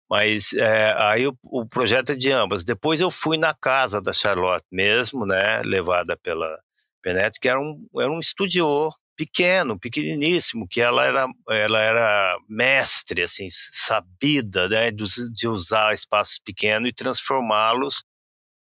Mas 0.10 0.54
é, 0.54 0.94
aí 0.98 1.28
o, 1.28 1.38
o, 1.44 1.68
projeto 1.68 2.12
é 2.12 2.16
de 2.16 2.32
ambas. 2.32 2.64
Depois 2.64 3.02
eu 3.02 3.10
fui 3.12 3.38
na 3.38 3.54
casa 3.54 4.02
da 4.02 4.14
Charlotte 4.14 4.66
mesmo, 4.72 5.26
né, 5.26 5.62
levada 5.64 6.16
pela 6.18 6.60
Penet, 7.02 7.40
que 7.40 7.50
era 7.50 7.60
um, 7.60 7.88
era 8.00 8.12
um 8.12 8.20
estúdio 8.20 8.92
pequeno, 9.16 9.80
pequeniníssimo, 9.80 10.68
que 10.68 10.82
ela 10.82 11.06
era, 11.06 11.28
ela 11.50 11.82
era 11.82 12.38
mestre, 12.50 13.22
assim, 13.22 13.48
sabida, 13.50 14.68
né, 14.68 14.92
de, 14.92 15.48
usar 15.48 15.94
espaços 15.94 16.40
pequenos 16.40 16.90
e 16.90 16.94
transformá-los 16.94 18.04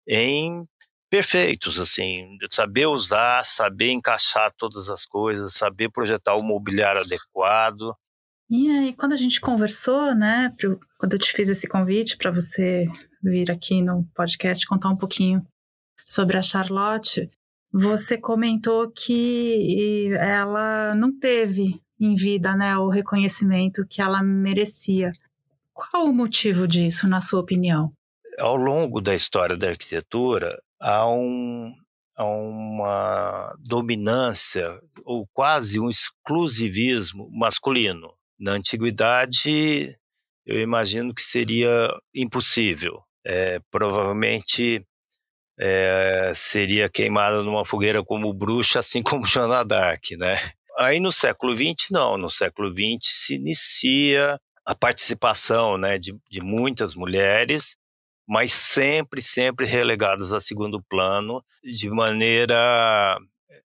em 0.08 0.64
perfeitos, 1.10 1.78
assim, 1.78 2.36
saber 2.50 2.86
usar, 2.86 3.44
saber 3.44 3.90
encaixar 3.90 4.52
todas 4.56 4.88
as 4.88 5.06
coisas, 5.06 5.54
saber 5.54 5.90
projetar 5.90 6.34
o 6.34 6.42
mobiliário 6.42 7.02
adequado, 7.02 7.94
e 8.50 8.70
aí, 8.70 8.92
quando 8.94 9.14
a 9.14 9.16
gente 9.16 9.40
conversou, 9.40 10.14
né, 10.14 10.52
pro, 10.58 10.78
quando 10.98 11.14
eu 11.14 11.18
te 11.18 11.32
fiz 11.32 11.48
esse 11.48 11.66
convite 11.66 12.16
para 12.16 12.30
você 12.30 12.86
vir 13.22 13.50
aqui 13.50 13.80
no 13.80 14.04
podcast 14.14 14.66
contar 14.66 14.90
um 14.90 14.96
pouquinho 14.96 15.44
sobre 16.06 16.36
a 16.36 16.42
Charlotte, 16.42 17.28
você 17.76 18.16
comentou 18.16 18.88
que 18.88 20.12
ela 20.20 20.94
não 20.94 21.10
teve 21.18 21.80
em 21.98 22.14
vida, 22.14 22.54
né, 22.54 22.76
o 22.78 22.88
reconhecimento 22.88 23.84
que 23.90 24.00
ela 24.00 24.22
merecia. 24.22 25.10
Qual 25.72 26.06
o 26.06 26.12
motivo 26.12 26.68
disso, 26.68 27.08
na 27.08 27.20
sua 27.20 27.40
opinião? 27.40 27.92
Ao 28.38 28.54
longo 28.54 29.00
da 29.00 29.12
história 29.12 29.56
da 29.56 29.70
arquitetura, 29.70 30.56
há, 30.80 31.08
um, 31.08 31.74
há 32.16 32.24
uma 32.24 33.56
dominância 33.58 34.80
ou 35.04 35.26
quase 35.32 35.80
um 35.80 35.88
exclusivismo 35.88 37.28
masculino 37.32 38.14
na 38.38 38.52
antiguidade, 38.52 39.98
eu 40.46 40.60
imagino 40.60 41.12
que 41.12 41.24
seria 41.24 41.88
impossível. 42.14 43.02
É, 43.26 43.58
provavelmente 43.70 44.86
é, 45.58 46.32
seria 46.34 46.88
queimada 46.88 47.42
numa 47.42 47.64
fogueira 47.64 48.02
como 48.04 48.32
bruxa, 48.32 48.80
assim 48.80 49.02
como 49.04 49.26
Joana 49.26 49.64
d'Arc, 49.64 50.16
né? 50.16 50.36
Aí 50.78 50.98
no 50.98 51.12
século 51.12 51.56
XX, 51.56 51.90
não. 51.90 52.18
No 52.18 52.30
século 52.30 52.72
XX 52.72 52.98
se 53.02 53.34
inicia 53.36 54.38
a 54.64 54.74
participação 54.74 55.76
né, 55.76 55.98
de, 55.98 56.16
de 56.30 56.40
muitas 56.40 56.94
mulheres, 56.94 57.76
mas 58.26 58.52
sempre, 58.52 59.20
sempre 59.20 59.66
relegadas 59.66 60.32
a 60.32 60.40
segundo 60.40 60.82
plano, 60.88 61.44
de 61.62 61.90
maneira 61.90 63.18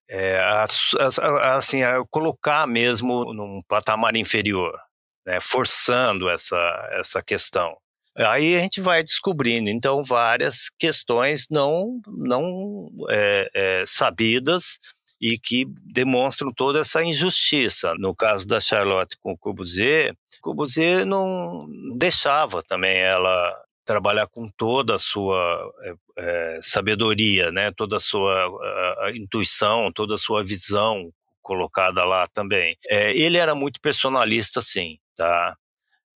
é, 0.08 0.38
a, 0.38 0.64
a, 0.64 1.56
assim, 1.56 1.82
a 1.82 2.04
colocar 2.10 2.66
mesmo 2.66 3.32
num 3.32 3.62
patamar 3.66 4.14
inferior, 4.16 4.78
né, 5.26 5.40
forçando 5.40 6.28
essa, 6.28 6.88
essa 6.92 7.22
questão. 7.22 7.76
Aí 8.16 8.56
a 8.56 8.58
gente 8.58 8.80
vai 8.80 9.02
descobrindo, 9.02 9.70
então, 9.70 10.02
várias 10.02 10.68
questões 10.78 11.46
não, 11.50 12.00
não 12.08 12.90
é, 13.08 13.50
é, 13.54 13.84
sabidas 13.86 14.78
e 15.20 15.38
que 15.38 15.66
demonstram 15.92 16.52
toda 16.52 16.80
essa 16.80 17.04
injustiça. 17.04 17.94
No 17.98 18.14
caso 18.14 18.46
da 18.46 18.58
Charlotte 18.60 19.16
com 19.20 19.32
o 19.32 19.38
Corbusier, 19.38 20.14
Corbusier 20.40 21.04
não 21.04 21.68
deixava 21.96 22.62
também 22.62 22.98
ela 22.98 23.54
trabalhar 23.84 24.26
com 24.28 24.48
toda 24.48 24.94
a 24.94 24.98
sua 24.98 25.72
é, 26.16 26.58
sabedoria, 26.62 27.50
né? 27.52 27.70
toda 27.76 27.96
a 27.96 28.00
sua 28.00 28.46
a, 28.46 29.06
a 29.06 29.10
intuição, 29.12 29.92
toda 29.92 30.14
a 30.14 30.18
sua 30.18 30.42
visão 30.42 31.12
colocada 31.42 32.04
lá 32.04 32.26
também. 32.28 32.76
Ele 32.88 33.36
era 33.38 33.54
muito 33.54 33.80
personalista, 33.80 34.62
sim, 34.62 34.98
tá? 35.16 35.56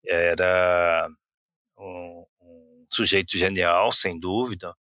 Era 0.06 1.08
um, 1.78 2.24
um 2.40 2.86
sujeito 2.90 3.36
genial, 3.36 3.92
sem 3.92 4.18
dúvida, 4.18 4.74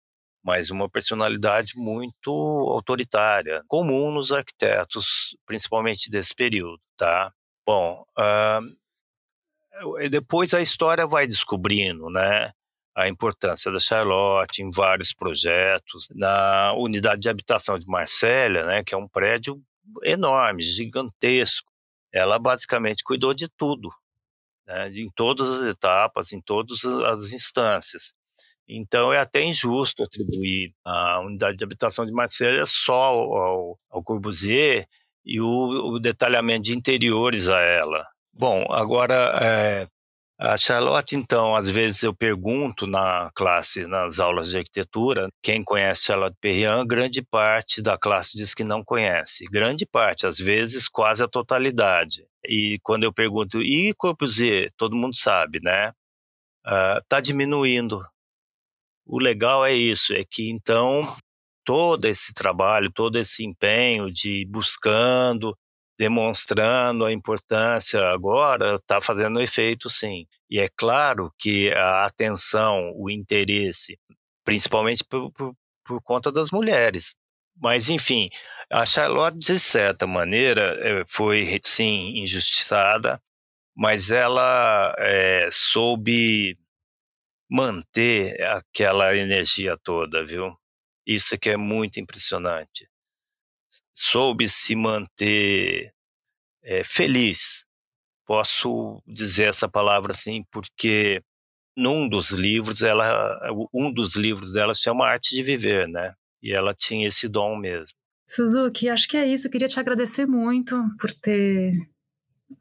mas 0.43 0.71
uma 0.71 0.89
personalidade 0.89 1.77
muito 1.77 2.31
autoritária, 2.71 3.63
comum 3.69 4.11
nos 4.11 4.33
arquitetos, 4.33 5.37
principalmente 5.47 6.11
desse 6.11 6.35
período, 6.35 6.81
tá? 6.97 7.33
Bom, 7.67 8.05
uh, 8.19 8.61
depois 10.11 10.53
a 10.55 10.61
história 10.61 11.07
vai 11.07 11.27
descobrindo, 11.27 12.11
né? 12.11 12.53
a 12.95 13.09
importância 13.09 13.71
da 13.73 13.79
Charlotte 13.79 14.63
em 14.63 14.71
vários 14.71 15.13
projetos. 15.13 16.09
Na 16.15 16.75
unidade 16.75 17.23
de 17.23 17.29
habitação 17.29 17.79
de 17.79 17.87
Marsella, 17.87 18.65
né, 18.67 18.85
que 18.85 18.95
é 18.95 18.99
um 18.99 19.09
prédio 19.09 19.61
enorme, 20.05 20.63
gigantesco, 20.63 21.71
ela 22.13 22.39
basicamente 22.39 23.03
cuidou 23.03 23.33
de 23.33 23.49
tudo, 23.49 23.91
né, 24.73 24.91
em 24.95 25.11
todas 25.15 25.49
as 25.49 25.67
etapas, 25.67 26.33
em 26.33 26.41
todas 26.41 26.85
as 26.85 27.33
instâncias. 27.33 28.15
Então 28.69 29.13
é 29.13 29.19
até 29.19 29.43
injusto 29.43 30.03
atribuir 30.03 30.73
a 30.85 31.21
unidade 31.21 31.59
de 31.59 31.65
habitação 31.65 32.07
de 32.07 32.13
Marsella 32.13 32.65
só 32.65 32.95
ao, 32.95 33.79
ao 33.91 34.03
Corbusier 34.03 34.87
e 35.25 35.41
o, 35.41 35.47
o, 35.47 36.01
detalhamento 36.01 36.63
de 36.63 36.77
interiores 36.77 37.49
a 37.49 37.61
ela. 37.61 38.07
Bom, 38.33 38.65
agora 38.71 39.15
é, 39.43 39.89
a 40.39 40.57
Charlotte, 40.57 41.15
então, 41.15 41.55
às 41.55 41.69
vezes 41.69 42.03
eu 42.03 42.15
pergunto 42.15 42.87
na 42.87 43.31
classe, 43.35 43.87
nas 43.87 44.19
aulas 44.19 44.51
de 44.51 44.59
arquitetura, 44.59 45.29
quem 45.43 45.63
conhece 45.63 46.07
Charlotte 46.07 46.37
Perriand, 46.41 46.87
grande 46.87 47.23
parte 47.23 47.83
da 47.83 47.99
classe 47.99 48.37
diz 48.37 48.55
que 48.55 48.65
não 48.65 48.83
conhece. 48.83 49.45
Grande 49.45 49.87
parte, 49.87 50.27
às 50.27 50.39
vezes 50.39 50.89
quase 50.89 51.23
a 51.23 51.29
totalidade. 51.29 52.27
E 52.47 52.79
quando 52.83 53.05
eu 53.05 53.13
pergunto, 53.13 53.63
e 53.63 53.95
Corbusier? 53.95 54.71
Todo 54.77 54.97
mundo 54.97 55.17
sabe, 55.17 55.61
né? 55.61 55.93
Está 56.65 57.17
ah, 57.17 57.19
uh, 57.19 57.23
diminuindo. 57.23 58.05
O 59.07 59.19
legal 59.19 59.65
é 59.65 59.73
isso, 59.73 60.13
é 60.15 60.25
que 60.25 60.49
então 60.51 61.17
todo 61.65 62.07
esse 62.07 62.33
trabalho, 62.33 62.93
todo 62.93 63.19
esse 63.19 63.45
empenho 63.45 64.11
de 64.11 64.47
buscando, 64.47 65.57
demonstrando 65.99 67.05
a 67.05 67.13
importância 67.13 68.01
agora, 68.11 68.77
está 68.77 69.01
fazendo 69.01 69.41
efeito 69.41 69.89
sim. 69.89 70.27
E 70.51 70.59
é 70.59 70.69
claro 70.77 71.33
que 71.39 71.71
a 71.73 72.05
atenção, 72.05 72.93
o 72.97 73.11
interesse, 73.11 73.99
principalmente 74.45 75.05
por, 75.05 75.31
por, 75.33 75.55
por 75.85 76.03
conta 76.03 76.33
das 76.33 76.51
mulheres. 76.51 77.15
Mas, 77.57 77.89
enfim, 77.89 78.29
a 78.73 78.87
Charlotte, 78.87 79.39
de 79.39 79.59
certa 79.59 80.07
maneira, 80.07 80.79
eh, 80.83 81.05
foi 81.09 81.61
sim 81.65 82.23
injustiçada, 82.23 83.21
mas 83.77 84.11
ela 84.11 84.95
é, 84.99 85.49
soube 85.53 86.59
manter 87.51 88.41
aquela 88.45 89.17
energia 89.17 89.77
toda, 89.83 90.25
viu? 90.27 90.57
Isso 91.07 91.39
que 91.39 91.51
é 91.51 91.57
muito 91.57 92.01
impressionante 92.01 92.89
soube 93.95 94.49
se 94.49 94.75
manter 94.75 95.93
é, 96.63 96.85
feliz. 96.85 97.67
Posso 98.27 99.03
dizer 99.07 99.49
essa 99.49 99.69
palavra 99.69 100.13
assim 100.13 100.45
porque 100.51 101.23
num 101.77 102.09
dos 102.09 102.31
livros 102.31 102.83
ela, 102.83 103.39
um 103.75 103.93
dos 103.93 104.17
livros 104.17 104.55
dela 104.55 104.75
chama 104.75 105.07
Arte 105.09 105.35
de 105.35 105.43
Viver, 105.43 105.89
né? 105.89 106.15
E 106.43 106.53
ela 106.53 106.75
tinha 106.75 107.09
esse 107.09 107.29
dom 107.29 107.57
mesmo. 107.57 107.97
Suzuki, 108.33 108.89
acho 108.89 109.07
que 109.09 109.17
é 109.17 109.27
isso. 109.27 109.47
Eu 109.47 109.51
queria 109.51 109.69
te 109.69 109.79
agradecer 109.79 110.27
muito 110.27 110.83
por 110.99 111.13
ter 111.13 111.75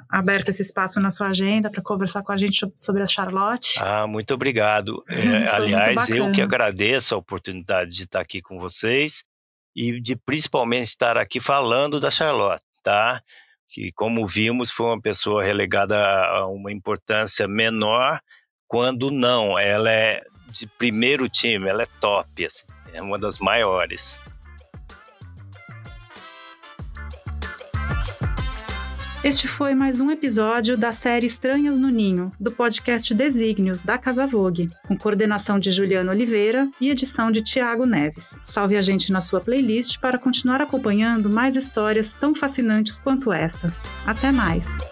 aberto 0.10 0.50
esse 0.50 0.62
espaço 0.62 1.00
na 1.00 1.10
sua 1.10 1.28
agenda 1.28 1.70
para 1.70 1.82
conversar 1.82 2.24
com 2.24 2.34
a 2.34 2.38
gente 2.38 2.70
sobre 2.76 3.02
a 3.02 3.06
Charlotte. 3.06 3.80
Ah, 3.80 4.06
muito 4.06 4.34
obrigado. 4.34 5.04
É, 5.12 5.48
aliás, 5.50 6.10
eu 6.10 6.32
que 6.32 6.42
agradeço 6.42 7.16
a 7.16 7.18
oportunidade 7.18 7.92
de 7.92 8.04
estar 8.04 8.20
aqui 8.20 8.42
com 8.42 8.60
vocês 8.60 9.24
e 9.74 10.02
de 10.02 10.16
principalmente 10.16 10.88
estar 10.88 11.18
aqui 11.18 11.40
falando 11.40 12.00
da 12.00 12.10
Charlotte, 12.10 12.64
tá? 12.84 13.22
Que, 13.70 13.92
como 13.94 14.28
vimos, 14.28 14.72
foi 14.72 14.88
uma 14.88 15.02
pessoa 15.02 15.44
relegada 15.44 15.98
a 15.98 16.48
uma 16.48 16.72
importância 16.72 17.48
menor, 17.48 18.20
quando 18.68 19.10
não, 19.10 19.58
ela 19.58 19.90
é 19.90 20.20
de 20.50 20.68
primeiro 20.68 21.30
time, 21.30 21.70
ela 21.70 21.84
é 21.84 21.88
top, 22.02 22.46
assim, 22.46 22.66
é 22.94 23.02
uma 23.02 23.18
das 23.18 23.40
maiores. 23.40 24.20
Este 29.24 29.48
foi 29.48 29.76
mais 29.76 30.02
um 30.02 30.10
episódio 30.10 30.76
da 30.76 30.92
série 30.92 31.28
Estranhas 31.28 31.78
no 31.78 31.90
Ninho, 31.90 32.32
do 32.40 32.52
podcast 32.52 33.14
Desígnios, 33.14 33.84
da 33.84 33.96
Casa 33.96 34.26
Vogue, 34.26 34.68
com 34.88 34.98
coordenação 34.98 35.60
de 35.60 35.70
Juliana 35.70 36.12
Oliveira 36.12 36.68
e 36.82 36.90
edição 36.90 37.32
de 37.32 37.44
Tiago 37.44 37.86
Neves. 37.86 38.40
Salve 38.44 38.76
a 38.76 38.82
gente 38.82 39.12
na 39.12 39.22
sua 39.22 39.40
playlist 39.40 40.00
para 40.00 40.18
continuar 40.18 40.60
acompanhando 40.60 41.30
mais 41.30 41.56
histórias 41.56 42.12
tão 42.14 42.34
fascinantes 42.34 42.98
quanto 42.98 43.32
esta. 43.32 43.68
Até 44.08 44.32
mais! 44.32 44.91